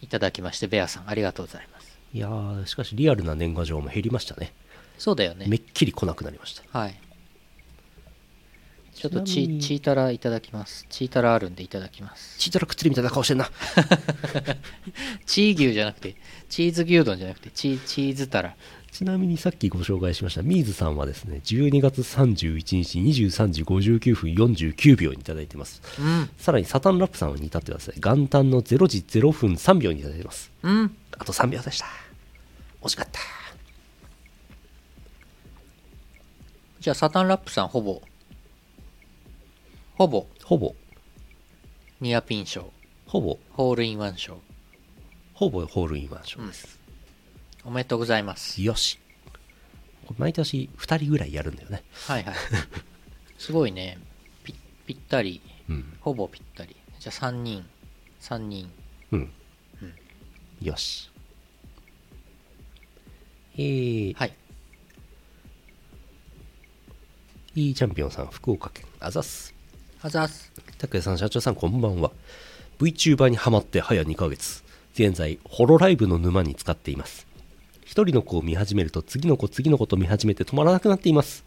[0.00, 4.52] いただきましてベアさんありがとうございますいやー、しかしリアルな年賀状も減りましたね。
[4.96, 6.78] そうだよねめっきり来なくなりました。
[6.78, 6.98] はい
[8.96, 13.50] ちょっとチチータラいただきますチータラあるんでいただきますチータラ食ってるみたいな顔してんな。
[15.26, 16.16] チー牛じゃなくて
[16.48, 18.56] チーズ牛丼じゃなくてチーチーズタラ
[18.96, 25.82] ちなみにさっきご紹介しましたミーズさんはですね、12月31日23時59分49秒にいただいてます。
[26.00, 30.50] うんさらにサタンラップさんに至ってはですね、元旦の0時0分3秒にいただいてます。
[30.62, 31.84] うんあと3秒でした。
[32.80, 33.20] 惜しかった。
[36.80, 38.00] じゃあサタンラップさんほぼ
[39.96, 40.26] ほぼ。
[40.44, 40.74] ほぼ、
[42.02, 42.70] ニアピン賞。
[43.06, 44.38] ほぼ、ホールインワン賞。
[45.32, 46.78] ほぼホールインワン賞です。
[47.64, 48.62] おめでとうございます。
[48.62, 48.98] よし。
[50.06, 51.82] これ毎年2人ぐらいやるんだよね。
[52.06, 52.34] はいはい。
[53.38, 53.96] すごいね。
[54.44, 54.54] ぴ
[54.86, 55.40] ぴったり。
[55.70, 55.96] うん。
[56.00, 56.76] ほぼぴったり。
[57.00, 57.66] じゃあ3人。
[58.20, 58.70] 3人。
[59.12, 59.32] うん。
[60.60, 61.10] よし。
[63.56, 64.34] えー、はい。
[67.54, 69.55] いいチャンピオンさん、福岡県、あざっす。
[70.06, 72.12] あざっす拓也さん、社長さん、こんばんは。
[72.78, 74.62] VTuber にハマって早2ヶ月。
[74.94, 77.26] 現在、ホロライブの沼に使っています。
[77.84, 81.44] 一人の子を見始めると、次の子、次の子と見始めて止まらなくなっています。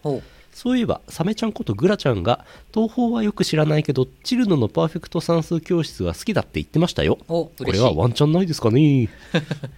[0.51, 7.17] そういえば、サメちゃんことグラちゃんが、東宝はよく知らないけど、チルノのパーフェクト算数教室が好きだって言ってましたよ。
[7.29, 9.07] おこれはワンチャンないですかね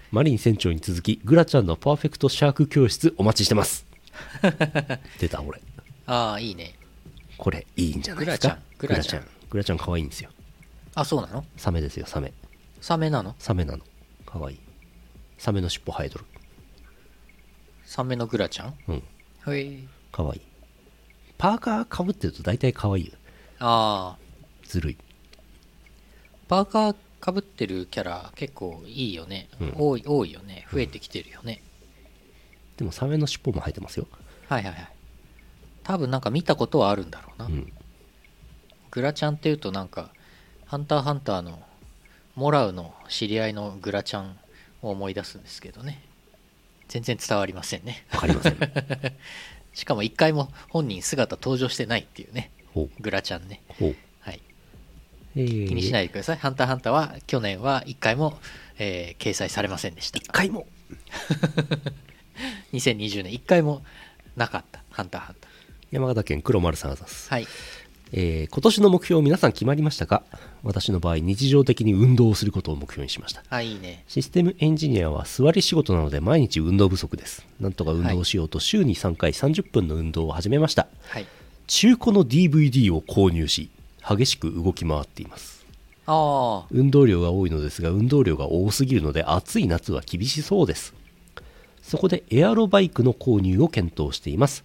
[0.09, 3.85] マリン船長に続き、グラちゃんのパーフェクトシャーク教室お待ちしてます。
[5.21, 5.61] 出た、俺。
[6.07, 6.80] ああいいね
[7.41, 8.59] これ、いいんじゃないですか？
[8.77, 9.27] グラちゃんグラちゃん。
[9.49, 10.29] グラちゃん可愛いんですよ。
[10.93, 11.43] あそうなの？
[11.57, 12.33] サメですよ、サメ。
[12.79, 13.33] サメなの？
[13.39, 13.83] サメなの。
[14.27, 14.59] 可愛い。
[15.39, 16.25] サメの尻尾生えとる。
[17.83, 18.75] サメのグラちゃん？
[18.87, 18.95] うん。
[18.95, 19.01] へ
[19.47, 19.79] え
[20.11, 20.41] 可愛い。
[21.39, 23.13] パーカーかぶってると大体可愛いよ。
[23.57, 24.17] ああ
[24.63, 24.97] ずるい。
[26.47, 31.61] パーカーかぶってるキャラ結構いいよね、うん多い多いよね増えてきてるよね、
[32.77, 34.07] でもサメの尻尾も生えてますよ。
[34.49, 34.90] はいはいはい
[35.83, 37.71] 多分なんか見たことはあるんだろうな、うん。
[38.91, 40.11] グラちゃんっていうとなんか
[40.65, 41.61] 「ハンターハンター」の
[42.35, 44.37] モラウの知り合いのグラちゃん
[44.81, 46.01] を思い出すんですけどね。
[46.87, 48.05] 全然伝わりませんね。
[48.11, 48.57] わかりません。
[49.73, 52.51] しかも一回も本人姿登場してないっていうね。
[52.99, 53.61] グラちゃんね。
[54.19, 54.41] はい。
[55.35, 58.39] えー、気にしないでください、ハンターハンターは去年は一回も、
[58.77, 60.17] えー掲載されませんでした。
[60.17, 60.67] 一回も。
[62.73, 63.83] 2020年一回も
[64.35, 64.83] なかった。
[64.89, 65.47] ハンターハンタ
[65.91, 67.29] 山形県黒丸さんあざす。
[67.29, 67.47] ーはい。
[68.13, 70.23] えー今年の目標皆さん決まりましたか？
[70.63, 73.43] 私の場合日常的に運動をすることを目標にしました。
[73.49, 74.03] あいいね。
[74.07, 77.45] システムエンジニアは座り仕事なので毎日運動不足です。
[77.59, 80.87] なんとか運動をしようと週に3回30分の運動を始めました。
[81.07, 81.25] はい。
[81.67, 83.69] 中古の DVD を購入し
[84.07, 85.65] 激しく動き回っています。
[86.07, 90.93] ああ運動量が多いのですが運動量が多すぎるので暑い夏は厳しそうです。
[91.81, 94.63] そこでエアロバイクの購入を検討しています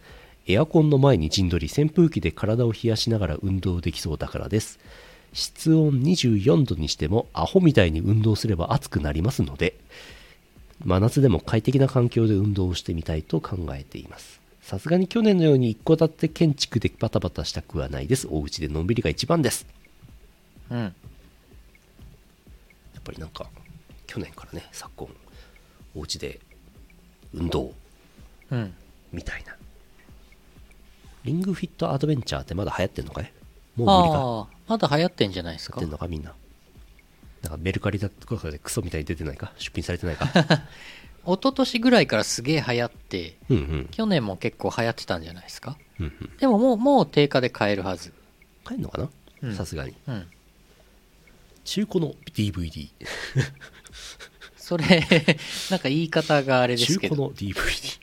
[0.49, 4.79] エアコンの前に陣取り扇風機で体を冷やしながら運動できそうだからです。
[5.33, 9.75] 室温24度にしてもアホみたいに運動すれば暑くなりますので
[10.85, 14.41] 真夏でも快適な環境で運動をしてみたいと考えています。
[14.63, 18.27] さすがに去年のように一戸建て建築でバタバタしたくはないです。
[18.31, 19.67] お家でのんびりが一番です。
[20.71, 20.79] うん。
[20.79, 20.93] やっ
[23.03, 23.47] ぱりなんか
[24.07, 25.09] 去年からね昨今
[25.95, 26.41] お家で
[27.33, 27.73] 運動
[28.51, 28.75] うん。
[29.13, 29.57] みたいな
[31.27, 33.33] リングフィットアドベンチャーってまだ流行ってんのかい？
[33.77, 34.19] もう無理か。
[34.19, 35.81] ああまだ流行ってんじゃないですか？
[35.81, 36.33] やってんのかみんな。
[37.43, 39.53] なんかメルカリだとかでクソみたいに出てないか？
[39.59, 40.27] 出品されてないか？
[41.27, 43.89] 一昨年ぐらいからすげえ流行ってうんうん。
[43.91, 45.77] 去年も結構流行ってたんじゃないですか？
[46.01, 46.37] うんうん。
[46.39, 48.13] でももうもう定価で買えるはず。
[48.65, 49.11] 買えんのかな？
[49.43, 49.55] うん。
[49.55, 49.95] さすがに。
[50.07, 50.27] うん。
[51.65, 52.89] 中古の DVD
[54.57, 54.85] それ
[55.71, 57.17] なんか言い方があれですけど。
[57.17, 58.01] 中古の DVD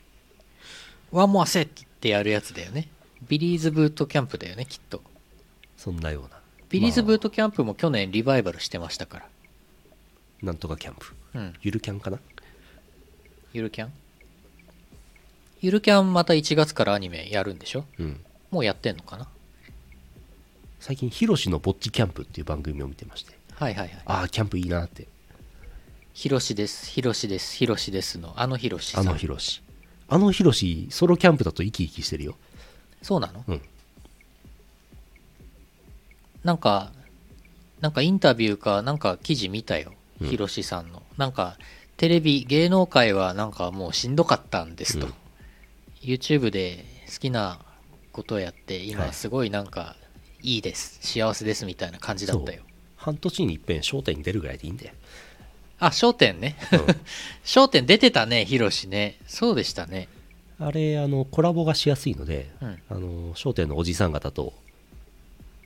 [1.12, 2.88] One more set ってやるやつだよね
[3.28, 5.02] ビリーズブートキャンプだよねきっと。
[5.76, 6.30] そんなような。
[6.68, 9.28] ビリーズブート、トキャンプも去年リバイバルしてましたから。
[10.42, 11.14] なんとかキャンプ。
[11.34, 11.54] うん。
[11.62, 12.18] ゆるキャンかな？
[13.52, 13.92] ゆるキャン？
[15.60, 17.84] ゆるキャンまた1月からアニメやるんでしょ？
[17.98, 18.20] うん。
[18.50, 19.28] もうやってんのかな？
[20.80, 23.34] 最近ヒロシのぼっちキャンプっていう番組を見てまして。
[23.54, 24.02] はいはいはい。
[24.04, 25.06] ああキャンプいいなって。
[26.12, 29.62] ひろしですひろしですひろしですのあのひろしさあんのヒロシ。
[30.08, 32.36] あのヒロシソロキャンプだと生き生きしてるよ
[33.04, 33.44] そうなの？
[33.46, 33.62] うん。
[36.42, 36.90] なんか
[37.80, 40.28] なんかインタビューかなんか記事見たようん。
[40.28, 41.02] ひろしさんの。
[41.16, 41.56] なんか
[41.96, 45.14] テレビ芸能界はなんかもうしんどかったんですと、うん。
[46.02, 47.60] YouTube で好きな
[48.10, 48.88] ことをやってはい。
[48.88, 49.96] 今すごいなんか
[50.42, 52.62] いいです幸せですみたいな感じだったよ。
[52.96, 54.92] 半年に一遍商店に出るぐらいでいいんだよ、
[55.78, 56.56] あ『笑点』ね。
[56.72, 56.76] う
[57.54, 59.18] 『笑点』出てたねひろしね。
[59.26, 60.00] そうでしたね。
[60.02, 60.08] ん
[60.64, 62.78] あれあのコラボがしやすいので、うん。
[62.88, 64.52] あの商店のおじさん方と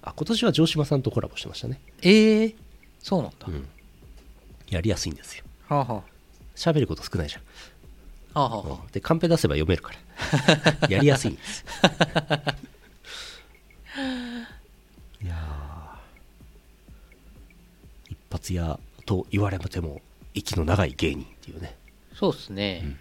[0.02, 2.54] あ今年は城島さんとコラボしてましたね、ええ
[3.00, 3.66] そうなんだ、うん、
[4.68, 5.44] やりやすいんですよ。
[5.68, 6.02] はあは
[6.56, 7.42] 喋ること少ないじゃん。
[8.34, 8.70] あはあはあ。
[8.70, 9.92] はでカンペ出せば読めるか
[10.80, 10.88] ら。
[10.90, 11.64] やりやすいんです。
[15.22, 18.12] いやー。
[18.12, 20.00] 一発屋と言われても
[20.34, 21.76] 息の長い芸人っていうね。
[22.14, 22.96] そうっすね、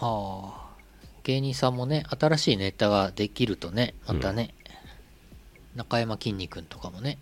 [0.00, 0.68] はあ。
[1.24, 4.54] 芸人さんもね新しいネタができるとねまたね、
[5.74, 7.18] 中山きんに君とかもね。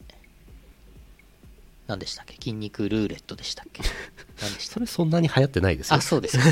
[1.89, 2.35] 何でしたっけ？
[2.35, 3.83] 筋肉ルーレットでしたっけ？
[4.43, 5.97] 何でしたそれそんなに流行ってないですよ。
[5.97, 6.39] あそうです。
[6.39, 6.45] か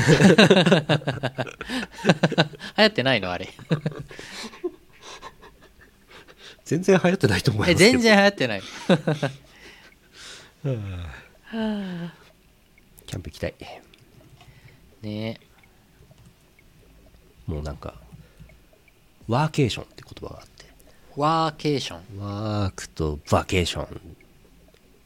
[2.77, 3.31] 流行ってないの？
[3.31, 3.49] あれ。
[6.65, 8.61] 全然流行ってないと思います全然流行ってない。
[13.05, 13.53] キャンプ行きたい。
[15.03, 15.39] ね
[17.47, 17.95] もうなんか
[19.27, 20.65] ワーケーションって言葉があって。
[21.15, 22.19] ワーケーション。
[22.19, 23.87] ワークとバケーション。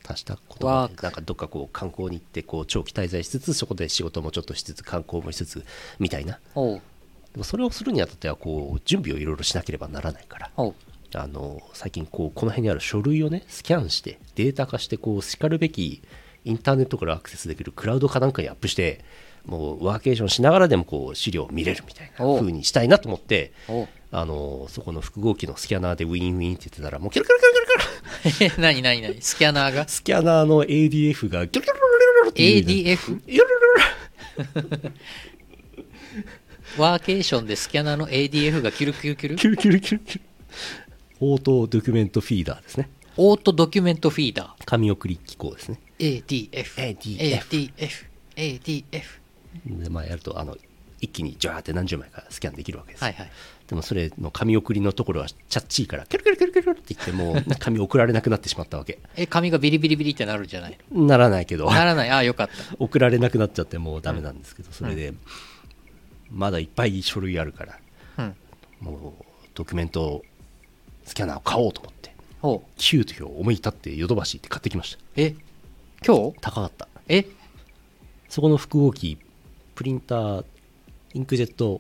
[0.08, 1.02] 足した言葉で。
[1.02, 5.66] なんかどっかこう観光に行ってこう長期滞在しつつそこで仕事もちょっとしつつ観光もしつつ
[6.00, 6.40] みたいな。
[6.56, 10.52] でもそれをするにあたってはこう準備をいろいろしなければならないから。
[11.16, 16.04] あの最近こうこの辺にある書類をねスキャンしてデータ化してこうしかるべき
[16.46, 19.04] インターネットからアクセスできるクラウドかなんかにアップして
[19.46, 23.52] もうワーケーションしながらでもこう資料を見れるみたいな風にしたいなと思って
[24.12, 33.22] あのそこの複合機のスキャナーでウィンウィンって言ってたらもうキャルキャルキャルキャルキャルえ何何何スキャナーがスキャナーの ADF がギュルギュルギュルギュルって ADF?
[36.78, 40.22] ワーケーションでスキャナーの ADF がキュルキュルキュルキュルキュルキュルキュル
[41.22, 49.04] Auto Document Feeder ですね Auto Document Feeder紙送り機構ですねー ADF ADF ADF ADF
[49.66, 50.58] でまあやるとあの
[51.02, 53.32] 一気にジャーって何十枚かスキャンできるわけですよ、はいはい。
[53.68, 59.00] でもそれの紙送りのところはチャッチーからキュルキュルキュルルって言ってもう 紙送られなくなってしまったわけ。
[59.16, 60.78] え紙がビリビリビリってなるんじゃない？
[60.92, 61.66] ならないけど。
[61.66, 62.10] のならない。
[62.10, 62.54] ああよかった。
[62.80, 65.14] 送られなくなっちゃってもうダメなんですけどそれで
[66.32, 67.80] まだいっぱい書類あるから
[68.18, 68.36] うん。
[68.82, 69.24] もう
[69.54, 70.22] ドキュメント
[71.06, 72.72] スキャナーを買おうと思ってほう。
[72.78, 75.00] キューという思い立ってヨドバシ行って買ってきました。
[75.16, 75.34] え
[76.06, 76.36] 今日？
[76.42, 76.88] 高かった。
[77.08, 77.26] え？
[78.28, 79.18] そこの複合機
[79.80, 80.46] プリンター
[81.14, 81.80] インクジェット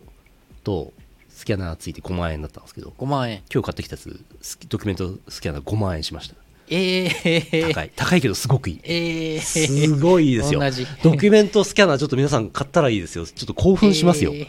[0.64, 0.94] と
[1.28, 3.42] スキャナーついて5万円だったんですけど5万円。
[3.54, 6.36] 今日買ってきたやつスドキュメントスキャナー5万円しました。
[6.70, 7.92] えー、高い。
[7.94, 8.82] 高いけどすごくいい。
[8.86, 10.62] えー、すごいですよ。
[11.04, 13.26] ドキュメントスキャナーちょっと皆さん買ったらいいですよ。
[13.26, 14.48] ちょっと興奮しますよ、えー。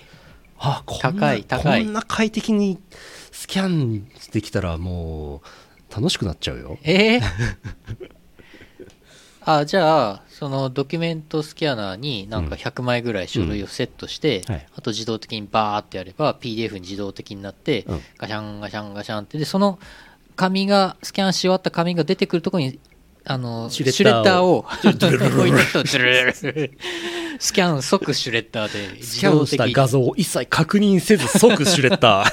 [0.61, 1.83] あこ高い高い。
[1.83, 2.79] こんな快適に
[3.33, 5.43] スキャンできたらも
[5.91, 6.79] う楽しくなっちゃうよ。
[6.85, 7.21] えー
[9.43, 14.67] あじゃあそのドキュメントスキャナーになんか100枚ぐらい書類をセットして、うんはい。
[14.77, 18.01] あと自動的にバーってやれば PDF に自動的になって、うん。
[18.19, 19.39] ガシャンガシャンガシャンって。
[19.39, 19.79] でその
[20.37, 22.79] 紙がスキャンし終わった紙が出てくるところに
[23.25, 24.65] あのシュレッダーを。
[27.39, 32.33] スキャン即シュレッダーでスキャン自動的にした画像を一切確認せず即シュレッダー。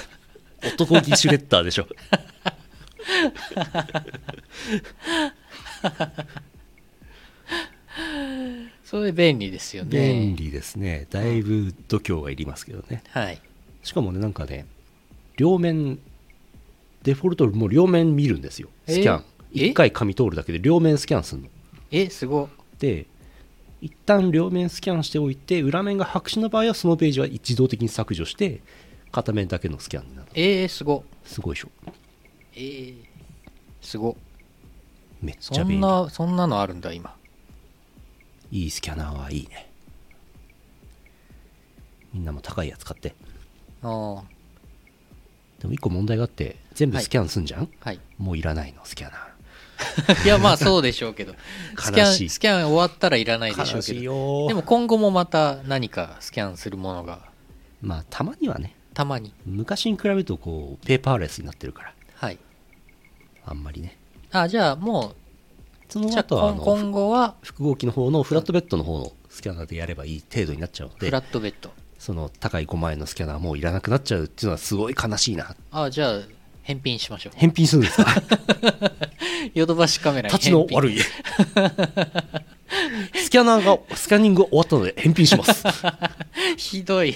[0.73, 1.87] 男気シュレッダーでしょ
[8.89, 9.89] それ便利ですよね。
[9.89, 11.07] 便利ですね。
[11.09, 13.03] だいぶ度胸がいりますけどね。
[13.09, 13.41] はい。
[13.83, 14.65] しかもねなんかね
[15.35, 15.99] 両面
[17.03, 18.69] デフォルトもう両面見るんですよ。
[18.87, 19.25] スキャン。
[19.53, 21.49] え？1回紙通るだけで両面スキャンするの。
[21.91, 22.47] えすご。
[22.79, 23.07] で
[23.81, 28.61] 一旦両面スキャンしておいて裏面が白紙の場合はそのページは自動的に削除して
[29.11, 30.29] 片面だけのスキャンになる。
[30.33, 31.03] えー、すご。
[31.25, 31.69] すごいでしょ。
[32.55, 32.95] えー、
[33.81, 34.15] すご。
[35.21, 35.77] めっちそゃ便利。
[35.79, 37.13] んなそんなのあるんだ今
[38.51, 39.69] いいスキャナーはいいね。
[42.13, 43.13] みんなも高いやつ買って。
[43.83, 44.23] ああ。
[45.59, 47.99] でも一個問題があって全部スキャンすんじゃん、はい。
[48.17, 49.27] もういらないのスキャナー。
[50.25, 51.35] いやまあそうでしょうけど。
[51.79, 54.47] スキャンスキャン終わったらいらないでしょ悲しいうけどよ。
[54.47, 57.29] でも今後もまた何かスキャンするものが。
[57.81, 58.75] まあたまにはね。
[58.93, 59.33] たまに。
[59.45, 61.93] 昔に比べるとこうペーパーレスになってるから。
[62.15, 62.37] はい。
[63.45, 63.97] あんまりね。
[64.31, 65.15] あじゃあも
[65.89, 71.71] そうの後はあの今今後は複合機の方のフラットベッドの方のスキャナーでやればいい程度になっちゃうのでフラットベッド。
[71.97, 75.55] その高い5万円のスキャナーはもういらなくなっちゃうっていうのはすごい悲しいな。
[75.71, 76.21] あじゃあ
[76.61, 77.37] 返品しましょう。
[77.37, 78.13] 返品するんですか？
[79.55, 80.99] ヨドバシカメラに立ちの悪い。
[80.99, 81.05] ス
[83.29, 85.63] キャナーがスキャニング終わったので返品します。
[86.57, 87.15] ひどい。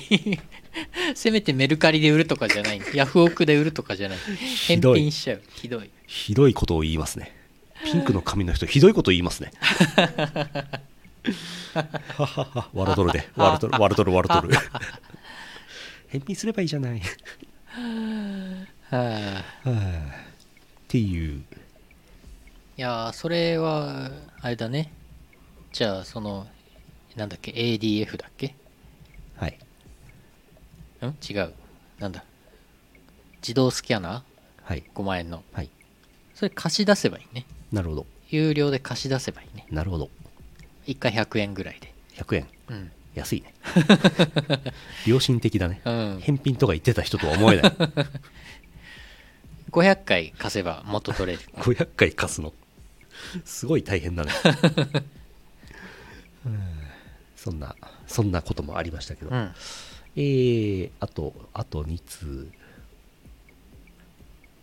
[1.15, 2.81] せめてメルカリで売るとかじゃない。
[2.93, 4.17] ヤフオクで売るとかじゃない。
[4.67, 5.41] 返品しちゃう。
[5.53, 5.89] ひどい。
[6.07, 7.35] ひどいことを言いますね
[7.85, 9.51] ピンクの髪の人ひどいこと言いますね。
[12.15, 13.29] はははわらとるで。
[13.35, 13.79] わらとる。
[13.79, 14.13] わらとる。
[14.13, 14.53] わらとる。
[16.07, 17.01] 返品すればいいじゃない。
[18.89, 19.73] はあっ
[20.87, 21.43] ていう。
[22.77, 24.11] いやーそれは
[24.41, 24.91] あれだね。
[25.71, 26.47] じゃあその
[27.15, 28.55] なんだっけ？ADF だっけ？
[29.35, 29.57] はい。
[31.01, 31.05] ん？
[31.29, 31.53] 違う。
[31.99, 32.23] なんだ？
[33.41, 34.23] 自動スキャナ
[34.63, 34.83] はい。
[34.83, 35.43] ー5万円の。
[35.53, 35.69] はい。
[36.33, 38.05] それ貸し出せばいいねなるほど。
[38.29, 39.65] 有料で貸し出せばいいね。
[39.71, 40.09] なるほど。
[40.87, 41.93] 1回100円ぐらいで。
[42.15, 42.47] 100円？
[42.69, 42.91] うん。
[43.15, 43.53] 安いね。
[45.05, 46.19] 良心的だね、うん。
[46.21, 47.71] 返品とか言ってた人とは思えない。
[49.71, 51.43] 500回貸せば元取れる。
[51.55, 52.53] 500回貸すの？
[53.45, 54.31] すごい大変だね。
[56.45, 56.59] う ん
[57.35, 57.75] そんな
[58.07, 59.51] そんなこともありましたけど、うん。
[60.15, 62.47] えー、あとあと2通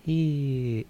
[0.07, 0.87] えー、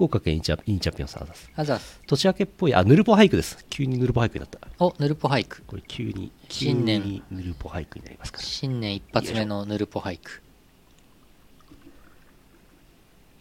[0.00, 1.50] 福岡県インチャインチャンピオンさんです。
[1.54, 2.00] あざっす。
[2.06, 3.62] 年明けっぽいあヌルポ俳句です。
[3.68, 4.58] 急にヌルポ俳句になった。
[4.78, 5.60] おヌルポ俳句。
[5.66, 7.02] これ急に急新年。
[7.02, 8.44] にヌルポ俳句になりますから。
[8.44, 10.40] 新年一発目のヌルポ俳句。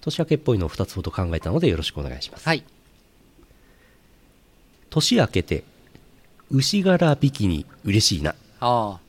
[0.02, 2.46] 年明けっぽいのを2つほど考えたのでよろしくお願いします。
[2.46, 2.66] はい。
[4.90, 5.64] 年明けて
[6.52, 8.36] 牛柄ビキニ嬉しいな。
[8.60, 9.00] あ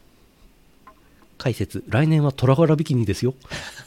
[1.37, 3.35] 解説来年は虎柄ビキニですよ。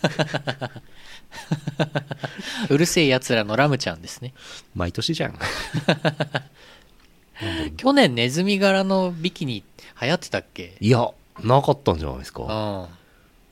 [0.01, 0.82] あ
[2.69, 4.34] うるせえやつらのラムちゃんですね。
[4.75, 5.38] 毎年じゃん。
[7.77, 9.63] 去年ネズミ柄のビキニ
[10.01, 10.77] 流行ってたっけ？
[10.79, 11.09] いや
[11.43, 12.47] なかったんじゃないですうん。
[12.47, 12.89] か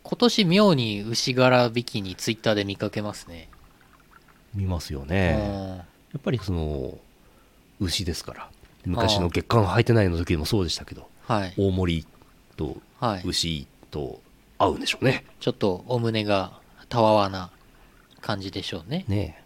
[0.03, 3.49] 今年妙に牛柄ビキニツイッターで見かけますね。
[4.53, 5.39] 見ますようねん。
[5.77, 5.83] や
[6.17, 6.97] っぱりその
[7.79, 8.49] 牛ですから。
[8.85, 11.53] 昔の月刊履いてないの時もそうでしたけどはい。
[11.57, 12.05] 大森
[12.57, 13.21] とはい。
[13.25, 14.21] 牛と
[14.57, 15.25] 合うんでしょうね。
[15.39, 16.53] ちょっとお胸が
[16.89, 17.49] たわわな
[18.21, 19.05] 感じでしょうね。
[19.07, 19.43] ね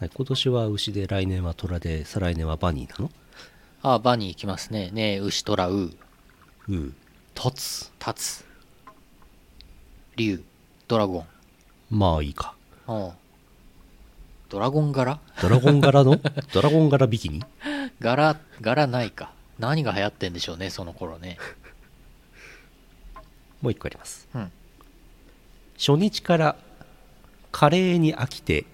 [0.00, 3.10] え、はい、今年は牛で来年は虎で再来年はバニーなの？
[3.82, 4.90] ああバニー行きますね。
[4.92, 5.92] ねえ牛虎う。
[6.68, 6.72] う。
[6.74, 6.94] ん
[7.34, 7.92] 立つ。
[8.04, 8.44] 立つ
[10.16, 10.42] 竜。
[10.88, 11.26] ドラゴン。
[11.90, 12.54] まあいいか。
[12.86, 13.10] うん
[14.50, 15.20] ドラゴン柄？
[15.42, 16.18] ドラゴン柄の？
[16.54, 17.44] ドラゴン柄ビキニ？
[18.00, 19.32] 柄柄ないか。
[19.58, 21.36] 何が流行ってんでしょうねその頃ね。
[23.60, 24.26] もう一個あります。
[24.34, 24.50] うん。
[25.78, 26.56] 初日から
[27.58, 28.66] カレーに飽きて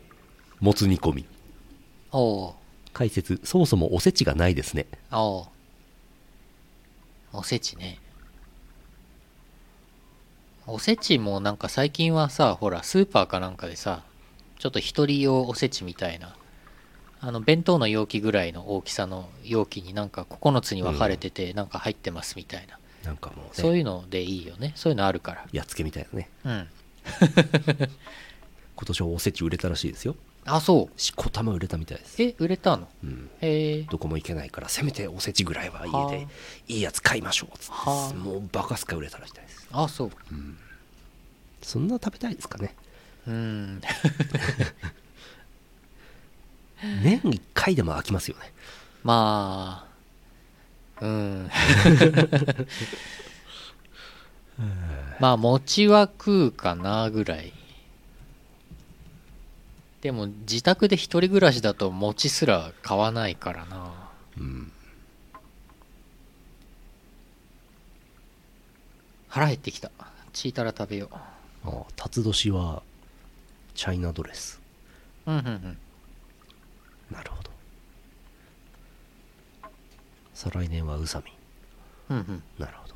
[0.61, 1.25] もつ煮込み。
[2.13, 2.55] おお
[2.93, 4.85] 解説そもそもおせちがないですね。
[5.11, 5.47] おう。
[7.33, 7.99] おせちね。
[10.67, 14.03] おせちもなんか最近はさほらスーパーかなんかでさ
[14.59, 16.37] ちょっと一人用おせちみたいな
[17.23, 23.51] あの弁当の容器ぐらいの大きさの容器になんか9つに分かれててなんか入ってますみたいな、なんかもうね。
[23.55, 24.73] そういうのでいいよね。
[24.75, 26.29] そういうのあるかやっつけみたいなね。
[26.45, 26.69] らうん
[28.85, 30.15] 今年はおせち売れたらしいですよ。
[30.45, 31.01] あそう。
[31.01, 32.23] しこたま売れたみたいです。
[32.23, 32.87] え売れたの？
[33.03, 33.31] うん。
[33.41, 33.83] へえ。
[33.85, 36.13] どこも行けないからせめておせちぐらいははあ。
[36.13, 36.27] 家で
[36.69, 37.73] いいやつ買いましょうっつって。
[37.73, 38.15] はあ。
[38.15, 39.67] もうバカすか売れたらしいです。
[39.73, 40.11] あそう。
[41.63, 42.75] そんな食べたいですかね。
[43.27, 43.81] うん。
[47.03, 48.53] 年1回でも飽きますよね。
[49.03, 49.87] ま
[51.01, 51.51] あうん。
[55.21, 57.55] まあ餅は食うかなぐらい
[60.05, 64.11] でも自宅で一人暮らしだと餅すら買わないからな。
[64.39, 64.71] うん
[69.29, 69.91] 腹減ってきた。
[70.35, 71.33] チータラ食べよあ
[71.65, 72.83] あ辰年は
[73.75, 74.61] チャイナドレス。
[75.27, 75.79] ううんうんうん。
[77.11, 77.51] なるほど。
[80.35, 81.33] 再来年は宇佐美。
[82.11, 82.43] うんうん。
[82.59, 82.95] なるほど。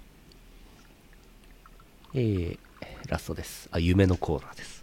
[2.12, 2.58] えー、
[3.08, 3.70] ラストです。
[3.72, 4.77] あ夢のコーナーです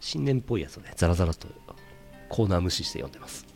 [0.00, 1.46] 新年っぽいやつをねザラザラと
[2.28, 3.46] コーナー無視して読んでます。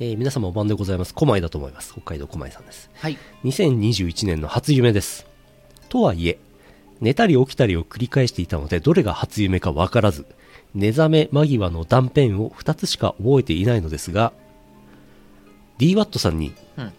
[0.00, 1.14] えー皆様お晩でございます。
[1.14, 1.92] 狛江だと思います。
[1.92, 2.90] 北海道狛江さんです。
[2.94, 3.18] はい。
[3.44, 5.26] 2021年の初夢です。
[5.88, 6.38] とはいえ
[7.00, 10.24] 寝たり起きたりを繰り返していたのでどれが初夢かわからず
[10.74, 14.32] 寝覚め間際の断片を2つしか覚えていないのですが
[15.78, 16.92] DWAT さんに、うん。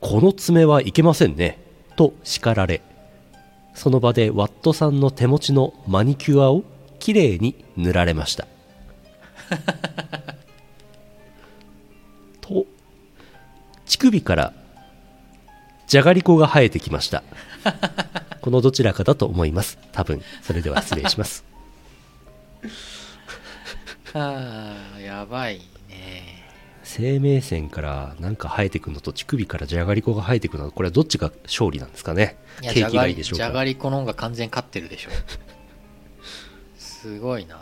[0.00, 1.58] この爪はいけませんね
[1.96, 2.82] と叱られ
[3.72, 6.64] その場でワットさんの手持ちのマニキュアを
[7.02, 8.46] きれいに塗られました。
[12.40, 12.64] と。
[13.86, 14.52] 乳首から
[15.88, 17.24] じゃがりこが生えてきました。
[18.40, 19.78] このどちらかだと思います。
[19.90, 21.44] 多分それでは失礼します。
[24.14, 26.44] ああやばいね。
[26.84, 32.36] 生命線からなんか生えてくるのと乳首からじゃがりこが生えてくるのこれはどっちが勝利なんですかね？
[32.62, 33.44] いや景気がいいでしょうか？
[33.44, 35.10] じゃがりこの方が完全勝ってるでしょ
[37.02, 37.60] すごいな。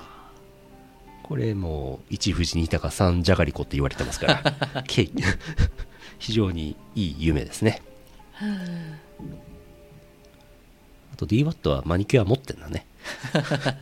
[1.22, 4.42] これもう一富士二鷹三じゃがりこって言われてますから
[6.18, 7.80] 非常にいい夢ですね。
[8.34, 8.66] あ。
[11.16, 12.84] と DWAT はマニキュア持ってんだね。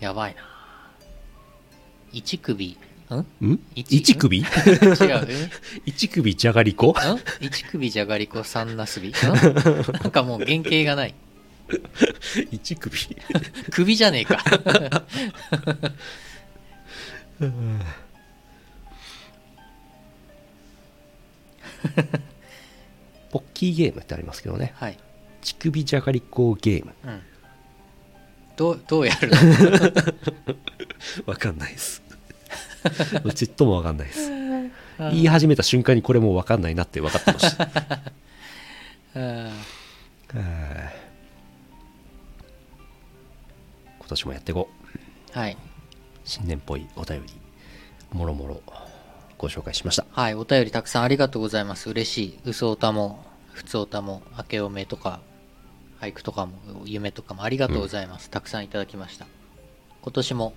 [0.00, 0.42] やばいな。
[2.12, 2.76] 一首
[3.14, 3.18] ん？
[3.52, 3.58] ん？
[3.74, 3.92] 一？
[3.98, 4.38] 一首？
[4.38, 4.46] 違う。
[5.28, 5.50] え
[5.86, 6.90] 一首じゃがりこ？
[6.90, 6.94] ん？
[7.44, 9.12] 一首じゃがりこ三なすびん？
[9.12, 11.14] なんかもう原型がない。
[12.50, 12.96] 一首？
[13.70, 14.42] 首じゃねえか。
[23.30, 24.72] ポッキーゲームってありますけどね。
[24.76, 24.98] はい、
[25.42, 26.92] 乳首じゃがりこゲーム。
[27.04, 27.20] うん、
[28.56, 29.30] どうどうやる
[31.26, 32.02] わかんないです
[33.34, 34.30] ちっともわかんないです。
[34.30, 34.70] の
[35.10, 37.64] 言い始めた瞬間にこれもうわかんないなって分かってました。
[39.14, 39.50] あ
[43.98, 44.68] 今年もやっていこ
[45.32, 45.34] う。
[45.34, 45.56] ーはい。
[46.24, 47.32] 新年っぽいお便り
[48.12, 48.62] もろもろ
[49.38, 50.06] ご紹介しました。
[50.10, 51.90] はい、お便りたくさんありがとうございます。
[51.90, 52.38] 嬉しい。
[52.44, 55.20] 嘘歌も、普通歌も、明けおめとか、
[56.00, 56.52] 俳句とかも、
[56.84, 58.30] 夢とかもありがとうございます。
[58.30, 59.26] たくさんいただきました。
[60.02, 60.52] 今年も、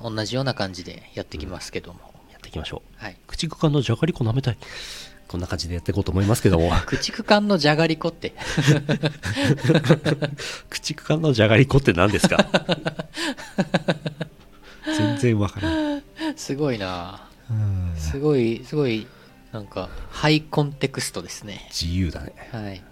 [0.00, 2.00] 同じような感じでやってきますけども。
[2.30, 3.16] やっていきましょうはい。
[3.26, 4.56] 駆逐艦のじゃがりこ舐めたい
[5.28, 8.30] こんな感じでやっていこうと思いますけども駆逐艦のじゃがりこって。
[8.86, 10.30] 駆
[10.70, 12.36] 逐艦のじゃがりこって何ですか？
[14.86, 16.02] 全然わからない
[16.36, 17.28] すごいな
[17.96, 19.06] すごい、すごい、
[19.52, 21.68] なんか、ハイコンテクストですね。
[21.70, 22.82] 自由だね、はい。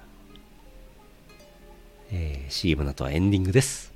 [2.13, 3.93] えー CM の後はエンディングです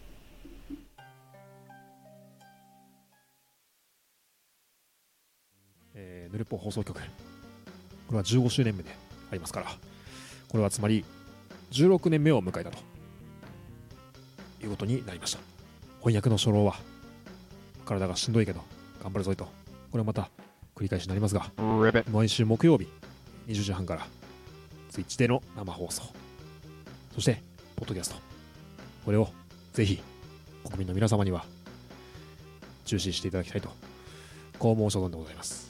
[6.33, 6.95] ヌルポ放送局。
[6.97, 7.03] こ
[8.12, 8.91] れは15周年目で
[9.31, 9.66] ありますから。
[10.49, 11.05] これはつまり
[11.72, 12.79] 16年目を迎えたと
[14.62, 15.39] いうことになりました。
[16.01, 16.76] 翻訳の初老は
[17.85, 18.62] 体がしんどいけど
[19.03, 19.45] 頑張るぞいと。
[19.45, 19.51] こ
[19.95, 20.31] れはまた
[20.74, 21.51] 繰り返しになりますが
[22.12, 22.87] 毎週木曜日
[23.47, 24.07] 20時半から
[24.93, 26.03] Twitch での生放送。
[27.14, 27.43] そして
[27.76, 28.16] ポッドキャスト。
[29.05, 29.29] これを
[29.72, 30.01] ぜひ
[30.64, 31.45] 国民の皆様には
[32.85, 33.70] 中止していただきたいと
[34.59, 35.68] こう申し望んでございます。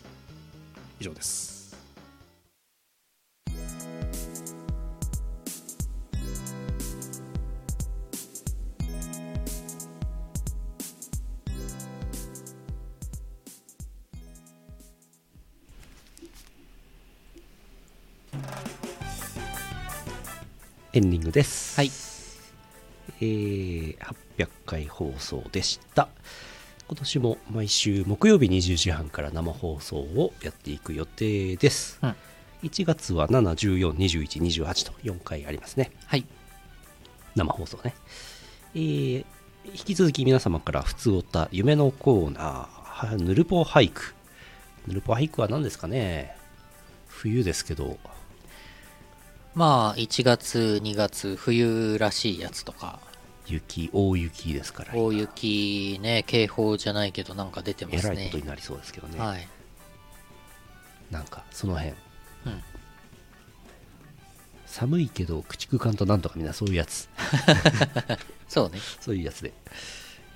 [1.01, 1.59] 以上です。
[20.95, 21.77] エンディングです。
[21.77, 21.91] はい。
[23.21, 23.99] えー
[24.39, 26.09] 800回放送でした
[26.89, 32.15] 今年も毎週木曜日20時半から生放送をやっていく予定です、うん。
[32.63, 35.93] 1月は7、14、21、28と4回ありますね。
[36.07, 36.25] はい。
[37.37, 37.95] 生放送ね、
[38.75, 39.25] えー
[39.67, 44.15] 引き続き皆様から普通おた夢のコーナーはぬるぽ俳句。
[44.87, 46.35] ぬるぽ俳句は何ですかね。
[47.07, 47.99] 冬ですけど。
[49.55, 53.01] まあ、1月、2月、冬らしいやつとか、
[53.49, 58.39] 雪大雪ですから大雪ね、警報じゃないけどなんか出てますねえらいこと。
[58.39, 59.49] になりそうですけどね、はい。
[61.11, 61.95] なんかその辺う
[62.51, 62.63] ん。
[64.67, 67.09] 寒いけど駆逐艦となんとかみんなそういうやつ
[68.49, 68.79] そうね。
[69.01, 69.53] そういうやつで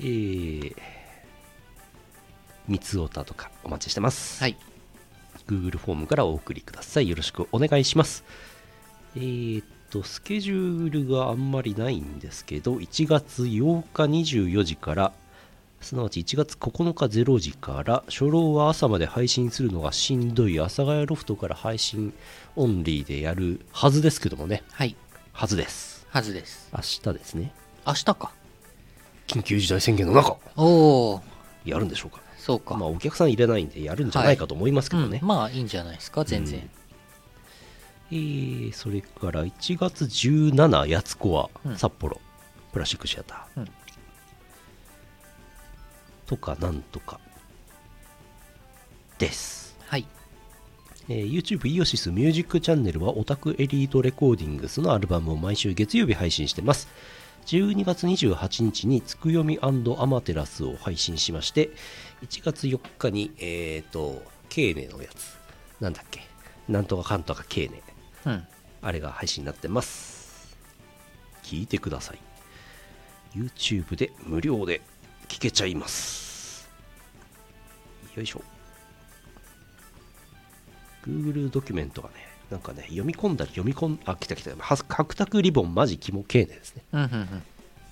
[0.00, 0.76] えー、
[2.66, 4.56] 三つおたとかお待ちしてますはい。
[5.46, 8.24] Google フォームからお送りくださいよろしくお願いします
[9.16, 15.12] えーっとスケジュールがあんまりないんですけど1月8日24時から
[15.82, 22.14] すなわち1月9日0時から初老は朝まで配信するのがしんどい阿佐ヶ谷ロフトから配信
[22.56, 24.62] オンリーでやるはずですけどもね。
[24.70, 24.96] はい。
[25.32, 26.06] はずです。
[26.08, 26.70] はずです。
[26.72, 26.80] 明
[27.12, 27.52] 日ですね。
[27.86, 28.32] 明日か。
[29.26, 30.36] 緊急事態宣言の中。
[30.56, 31.20] おお
[31.64, 32.22] やるんでしょうか。
[32.38, 35.28] そうか、まあお客さん入れないんでやるんじゃないかと思いますけどね、うん。
[35.28, 36.81] まあいいんじゃないですか全然、うん
[38.12, 41.76] えーそれから1月17やつこはうん。
[41.78, 42.20] 札幌、
[42.72, 43.68] プラスチックシアター、うん。
[46.26, 47.18] とかなんとか。
[49.18, 50.06] です、はい。
[51.08, 56.88] えー YouTube イオシスミュージックチャンネルはオタクエリートレコーディングスのアルバムを毎週月曜日配信してます。
[57.46, 61.70] 12月28日につくよみアマテラスを配信しまして
[62.24, 65.36] 1月4日にえっ、とケーネのやつ。
[65.80, 66.20] なんだっけ？
[66.68, 67.82] なんとかかんとかケーネ
[68.26, 68.46] うん。
[68.82, 70.56] あれが配信になってます。
[71.42, 72.18] 聞いてください。
[73.34, 74.80] YouTube で無料で
[75.28, 76.68] 聞けちゃいます。
[78.16, 78.42] よいしょ。
[81.06, 82.14] Google ドキュメントがね
[82.50, 84.50] なんかね読み込んだり読み込んあ来た来た。
[84.56, 86.84] は角卓リボンマジキモ系ネですね。
[86.92, 87.42] うんうんうん。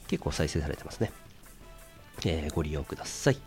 [0.07, 1.13] 結構再生されてますね、
[2.27, 3.39] えーご利用ください。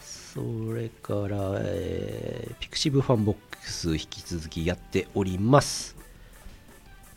[0.00, 0.40] そ
[0.72, 5.96] れから、えーピクシブファンボックス引き続きやっております。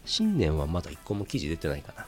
[0.06, 2.06] 新年はまだ1個も記事出てないかな。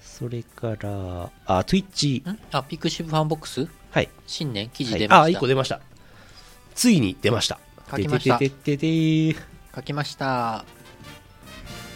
[0.00, 2.38] それからあ Twitch ん？
[2.50, 3.68] あピクシブファンボックス？
[3.90, 5.80] はい、新年記事はい出ました、あ1個出ました。
[6.74, 7.60] ついに出ました。
[7.90, 8.38] 書きました。
[8.38, 9.40] てててててて。
[9.74, 10.64] 書きました。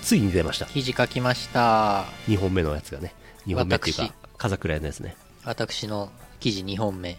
[0.02, 0.66] ついに出ました。
[0.66, 2.04] 記事書きました。
[2.28, 3.14] 2本目のやつがね。
[3.46, 4.12] 2本目っていうか私。
[4.38, 5.16] 風倉屋のやつね。
[5.44, 7.18] 私の記事2本目。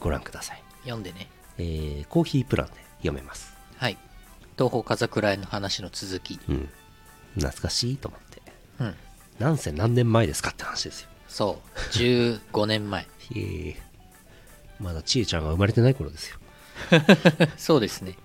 [0.00, 0.62] ご覧ください。
[0.82, 1.28] 読んでね
[1.58, 3.54] えーコーヒープランで読めます。
[3.76, 3.96] はい
[4.56, 6.68] 東方風倉屋の話の続きうん。
[7.34, 8.42] 懐かしいと思って。
[8.80, 8.94] うん
[9.38, 11.08] なんせ何年前ですかって話ですよ。
[11.28, 13.02] そう15年前
[13.34, 13.76] へえ。
[14.80, 16.38] まだちえちゃんが生まれてない頃ですよ。
[17.56, 18.16] そうですね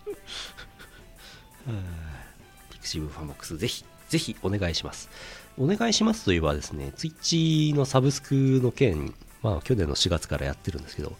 [2.70, 5.09] pixivFANBOX、ぜひ、ぜひお願いします。
[5.57, 11.15] お願いしますといえばですね、 Twitch のサブスクの件、まあ去年の4月からやってるんですけど、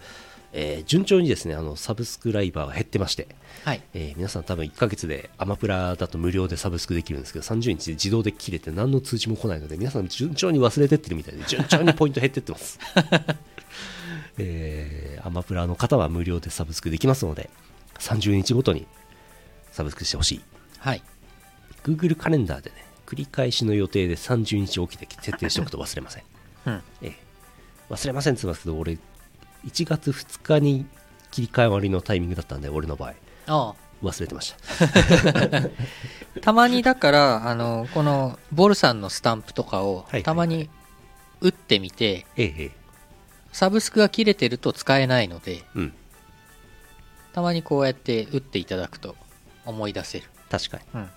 [0.54, 3.28] えー順調にですね、あのサブスクライバーが減ってまして、
[3.66, 3.82] はい。
[3.94, 12.80] えー皆さん多分1ヶ月でアマプラだと無料でサブスクできるんですけど30日で自動で切れて何の通知も来ないので皆さん順調に忘れてってるみたいで順調にポイント減ってってます、
[14.38, 17.50] えーアマプラの方は無料でサブスクできますので
[18.00, 18.86] 30日ごとに
[19.72, 20.42] サブスクしてほしい。
[20.80, 21.02] はい。
[21.84, 22.76] Google カレンダーでね
[23.06, 26.24] 繰り返しの予定で30日起きて設定しておくと忘れません、
[26.66, 26.74] うん。
[27.02, 27.14] ええ
[27.90, 28.98] 忘れませんって言いますけど俺
[29.66, 30.86] 1月2日に
[31.32, 33.14] 切り替わりのタイミングだったんで俺の場合。
[33.48, 35.58] あ忘れてました。
[35.58, 35.70] あ
[36.42, 40.70] たまにだからあのこのボルさんのスタンプとかをはいたまに
[41.42, 42.26] 打ってみて
[43.52, 45.94] サブスクが切れてると使えないのでうん。
[47.34, 49.16] たまにこうやって打っていただくと
[49.66, 50.30] 思い出せる。
[50.50, 50.84] 確かに。
[50.94, 51.10] うん。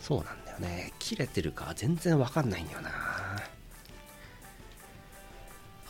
[0.00, 0.92] そうなんだよね。
[0.98, 2.90] 切れてるか全然わかんないんだよな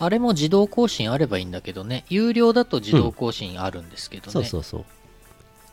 [0.01, 2.05] あれも自動更新あればいいんだけどね。
[2.09, 4.81] 有料だと自動更新あるんですけどね、そうそうそう。
[4.81, 4.85] 1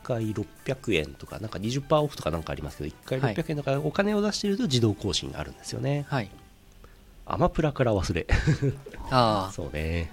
[0.02, 6.04] 回600円とかなんか20%オフとかなんかありますけど1回はい600円とかお金を出してると自動更新があるんですよね。
[6.08, 6.30] はい。
[7.24, 8.26] アマプラから忘れ。
[9.10, 9.52] ああ。
[9.52, 10.12] そうね。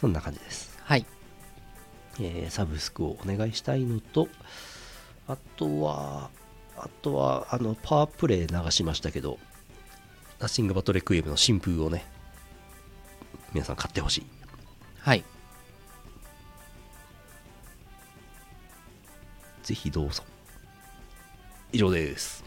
[0.00, 1.06] そんな感じです、はい。
[2.20, 4.28] えーサブスクをお願いしたいのと
[5.26, 6.30] あとは
[6.76, 9.38] あとはあのパワープレイ流しましたけど
[10.40, 12.04] ナッシングバトレクイエムの新風をね
[13.52, 14.26] 皆さん買ってほしい。
[14.98, 15.24] はい。
[19.62, 20.24] ぜひどうぞ。
[21.72, 22.42] 以上です。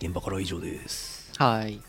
[0.00, 1.30] 現場からは以上です。
[1.36, 1.80] はい。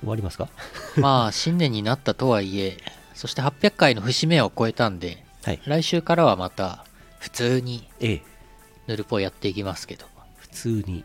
[0.00, 0.48] 終わりますか？
[0.96, 2.78] まあ新年になったとはいえ
[3.20, 5.60] そして800回の節目を超えたんではい。
[5.66, 6.86] 来週からはまた
[7.18, 8.22] 普通にええ。
[8.86, 10.06] ヌルポやっていきますけど。
[10.38, 11.04] 普通に。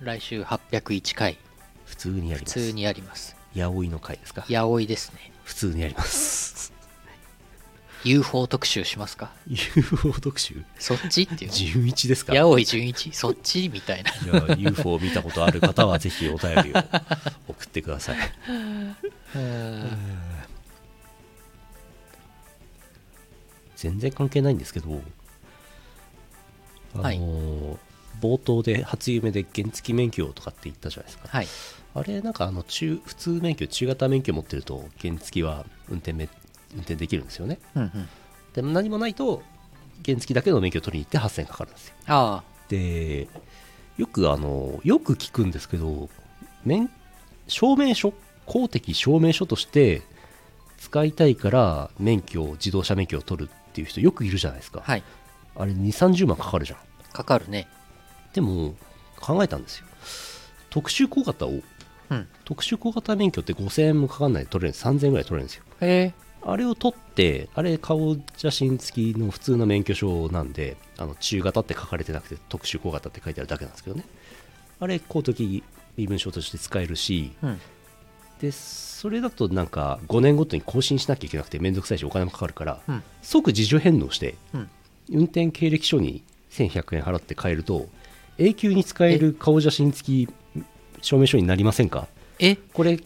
[0.00, 1.36] 来週801回
[1.84, 2.58] 普通にやります。
[2.58, 3.36] 普通にやります。
[3.54, 4.40] 八百の回ですか？
[4.48, 5.32] 八百ですね。
[5.44, 6.72] 普通にやります。
[8.04, 10.64] UFO 特集しますか？UFO 特集？
[10.78, 12.32] そっちっていう純一ですか？
[12.32, 14.10] い八百純一そっちみたいな。
[14.48, 16.82] や UFO を見たことある方はぜひお便りを
[17.48, 18.16] 送ってください
[23.80, 25.00] 全然関係ないんですけど
[26.94, 27.78] あのーはい
[28.20, 31.28] 冒頭で初夢で原付免許とかって言ったじゃないですか。
[31.28, 31.46] はい。
[31.94, 36.28] あれなんかあの中普通免許中型免許持ってると原付は運転め
[36.74, 37.58] 運転できるんですよね。
[37.74, 38.08] うんうん。
[38.52, 39.42] でも何もないと
[40.04, 41.94] 原付だけの免許を取りに行って8000円かかるんですよ。
[42.08, 43.26] あで
[43.96, 46.08] よくあのよく聞くんですけど
[46.64, 46.90] 免
[47.48, 48.12] 証明書
[48.46, 50.02] 公的証明書として
[50.78, 55.02] 使いたいから免許を自動車免許を取るっていう人よくいるじゃないですか、はい。
[55.56, 56.78] あれ2 3 0万かかるじゃん。
[57.12, 57.68] かかるね。
[58.34, 58.74] でも
[59.20, 59.86] 考えたんですよ。
[60.70, 61.60] 特殊小型を、
[62.10, 62.28] うん。
[62.44, 65.64] 特殊小型免許って5000円もかかんないで取れるんです3000円ぐらい取れるんですよ。
[65.80, 66.14] へえ。
[66.42, 74.04] あれを取ってあれ顔写真付きの普通の免許証なんであの中型って書かれてなくて特殊小型って書いてあるだけなんですけどね。
[74.80, 75.62] あれ公的
[75.96, 77.60] 身分証として使えるしうん
[78.40, 83.02] でそれだとなんか5年ごとに更新しなきゃいけなくて面倒くさいしお金もかかるから、うん。
[83.22, 84.70] 即自主返納して、うん。
[85.10, 87.88] 運転経歴書に1100円払って買えると
[88.38, 90.28] 永久に使える顔写真付き
[91.02, 92.06] 証明書になりませんか？
[92.38, 92.56] え？
[92.56, 92.98] これ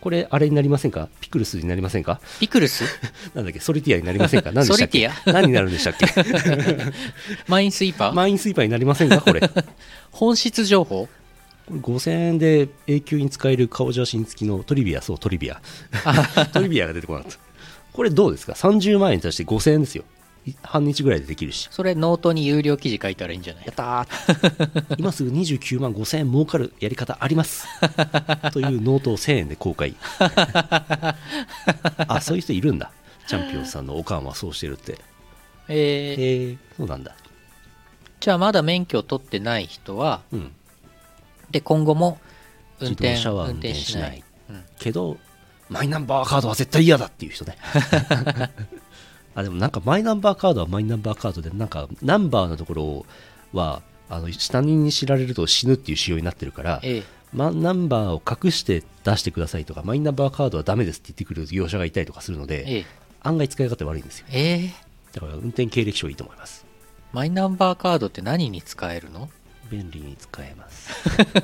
[0.00, 1.08] これあれになりませんか？
[1.20, 2.20] ピクルスになりませんか？
[2.40, 2.84] ピクルス？
[3.34, 3.60] なんだっけ？
[3.60, 4.50] ソリティアになりませんか？
[4.52, 5.08] 何でしたっけ？
[5.08, 6.06] ソリテ何になるんでしたっけ？
[7.48, 9.20] マインスイーパー、マインスイーパーになりませんか？
[9.20, 9.40] これ。
[10.10, 11.08] 本質情報？
[11.70, 15.60] 5000円で永久に使える顔写真付きのトリビアそうトリビア。
[16.52, 17.38] トリビアが出てこなかった。
[17.92, 20.04] これどうですか？30万円に対して5000円ですよ
[20.44, 21.68] い半日ぐらいでできるし。
[21.70, 23.64] それノートに有料記事書いたらいいんじゃない？
[23.66, 24.96] やったー。
[24.98, 27.66] 今すぐ29万5000円儲かるやり方あります。
[28.52, 29.94] というノートを1000円で公開。
[32.08, 32.90] あそういう人いるんだ。
[33.28, 34.98] チャンピオンさんのおかんはそうしてるって。
[35.68, 35.76] えー。
[35.76, 37.14] へえそうなんだ。
[38.18, 40.52] じゃあまだ免許を取ってない人はうん
[41.52, 42.18] で今後も
[42.80, 44.24] 運自転動車は運運転転しない。
[44.50, 45.16] うんけど
[45.68, 47.56] マイナンバーカードは絶対嫌だっていう人ね。
[49.34, 53.06] あでもなんかマイナンバーカードはマイナンバーカードでなんかナンバーのところ
[53.54, 53.80] は
[54.10, 57.02] あの下人に知られると死ぬっていう仕様になってるからええ。
[57.32, 62.86] マナンバーを隠して出してくださいとかマイナンバーカードはダメですって言ってくる業者がいたりとかするのでええ。
[63.22, 64.26] 案外使い方悪いんですよ。
[64.30, 64.74] ええ。
[65.14, 66.66] だから運転経歴書いいと思います。
[67.12, 69.30] マイナンバーカードって何に使えるの？
[69.72, 70.90] 便利に使えます。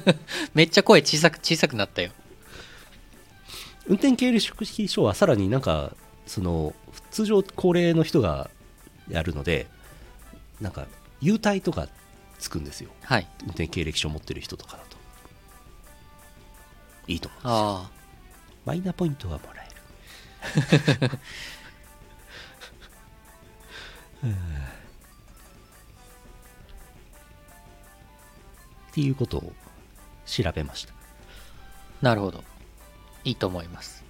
[0.53, 2.13] めっちゃ声小さく小さくなったよ。
[3.87, 6.75] 運転経歴書はさらになんかその
[7.11, 8.51] 通常高齢の人が
[9.09, 9.67] やるので
[10.61, 10.87] なんか
[11.23, 11.89] 優待とか
[12.39, 12.91] つくんですよ。
[13.03, 13.27] はい。
[13.45, 14.99] 運転経歴書持ってる人とかだと。
[17.07, 17.91] いいと思うあ
[18.67, 19.69] マイナポイントはもらえ
[21.07, 21.11] る。
[24.25, 24.68] う ん
[28.99, 29.53] っていうことを
[30.27, 30.93] 調べました。
[30.93, 32.43] あなるほど。
[33.23, 34.05] いいと思います。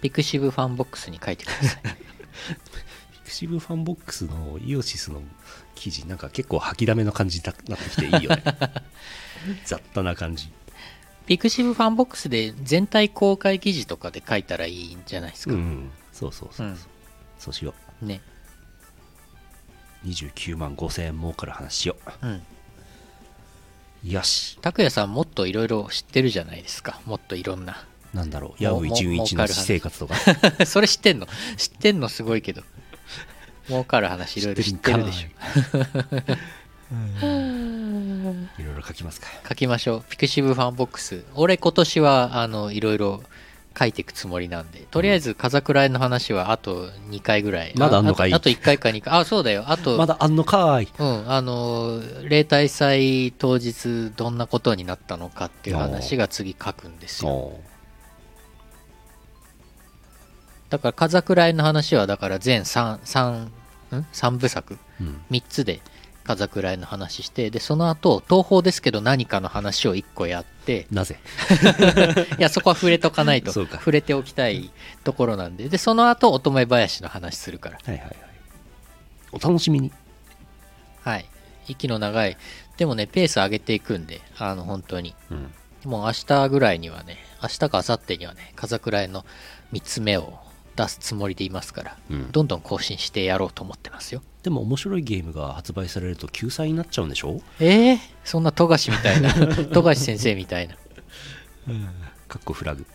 [0.00, 1.82] pixivFANBOX に書いてください。
[3.14, 5.22] pixivFANBOX のイオシスの
[5.76, 8.42] 記事なんか結構吐きだめの感じになってきていいよね。
[9.64, 10.50] 雑多な感じ。
[11.26, 16.78] pixivFANBOX で全体公開記事とかで書いたらいいんじゃないですか、うんそうそうそうそう、うん。
[17.38, 18.20] そうしよね。
[20.04, 22.26] う29万5000円儲かる話しよう。
[22.26, 22.30] ん。
[22.30, 22.42] う
[24.04, 24.58] よし。
[24.60, 27.00] 拓也さんもっといろいろ知ってるじゃないですか。
[27.06, 27.84] もっといろんな。
[28.14, 28.62] なんだろう。
[28.62, 30.14] 矢吹純一の私生活とか。
[30.66, 31.26] それ知ってんの？
[31.56, 32.62] 知ってんのすごいけど。
[33.66, 35.28] 儲かる話いろいろ知ってるでしょ。
[35.28, 35.30] い。
[38.64, 38.76] ろい。
[38.76, 39.26] ろ書きますか。
[39.48, 40.04] 書きましょう。
[40.08, 41.24] pixivFANBOX。
[41.34, 43.22] 俺今年はあのいろいろ
[43.78, 47.72] 書いていくつもりなんでとりあえず風倉井の話はあと2回ぐらい。
[47.76, 48.32] まだあんのかい？
[48.32, 49.14] ああとあと1回か2回。
[49.14, 49.64] あそうだよ。
[49.68, 50.88] あとまだあんのかーい？
[50.98, 57.30] うん、あの例大祭当日どんなことになったのかっていう話が次書くんですよ。
[57.30, 57.60] お
[60.70, 63.50] だから風倉井の話はだから全 3, 3, ん
[64.12, 64.74] ？3部作？
[64.74, 65.20] ーうん。
[65.30, 65.80] 3つで
[66.28, 71.18] 風倉井の話してでその後東宝ですけど何かの話を1個やってなぜ？
[72.38, 73.50] いやそこは触れとかないと。
[73.50, 73.78] そうか。
[73.78, 74.70] 触れておきたい
[75.04, 75.70] ところなんで。
[75.70, 77.78] でその後乙女林の話するから。
[77.82, 78.16] はいはいはい。
[79.32, 79.90] お楽しみに。
[81.02, 81.24] はい。
[81.66, 82.36] 息の長い。
[82.76, 85.14] でもねペース上げていくんであの本当に。
[85.30, 85.50] うん。
[85.90, 89.24] もう明日ぐらいにはね明日か明後日にはね風倉井の
[89.72, 90.38] 3つ目を
[90.76, 92.30] 出すつもりでいますから、うん。
[92.32, 97.40] どんどん更新してやろうと思ってますよでも面白いゲームが発売されると救済になっちゃうんでしょ？
[97.60, 99.32] えー、そんな富樫みたいな
[99.72, 100.76] 富樫先生みたいな。
[102.28, 102.86] かっこフラグ。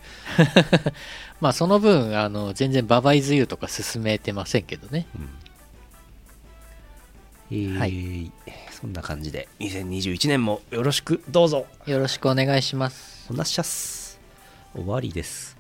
[1.41, 5.05] まあその分あの全然ババイズユーとか進めてませんけどね。
[7.51, 8.31] えーはい。
[8.71, 11.65] そんな感じで2021年もよろしくどうぞ。
[11.85, 13.27] よろしくお願いします。
[13.29, 14.19] おなっしゃっす。
[14.75, 15.52] 終わりです、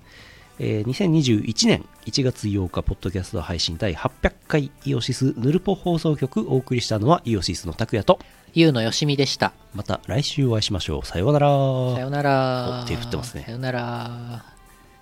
[0.59, 8.19] えー2021年1月8日ポッドキャスト配信第800回イオシスヌルポ放送局お送りしたのはイオシスの拓也と
[8.53, 9.51] ゆうのよしみでした。
[9.73, 11.05] また来週お会いしましょう。
[11.05, 11.47] さようなら。
[11.95, 12.83] さよなら。
[12.83, 13.45] お手振ってますね。
[13.45, 14.45] さよなら。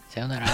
[0.08, 0.47] さよなら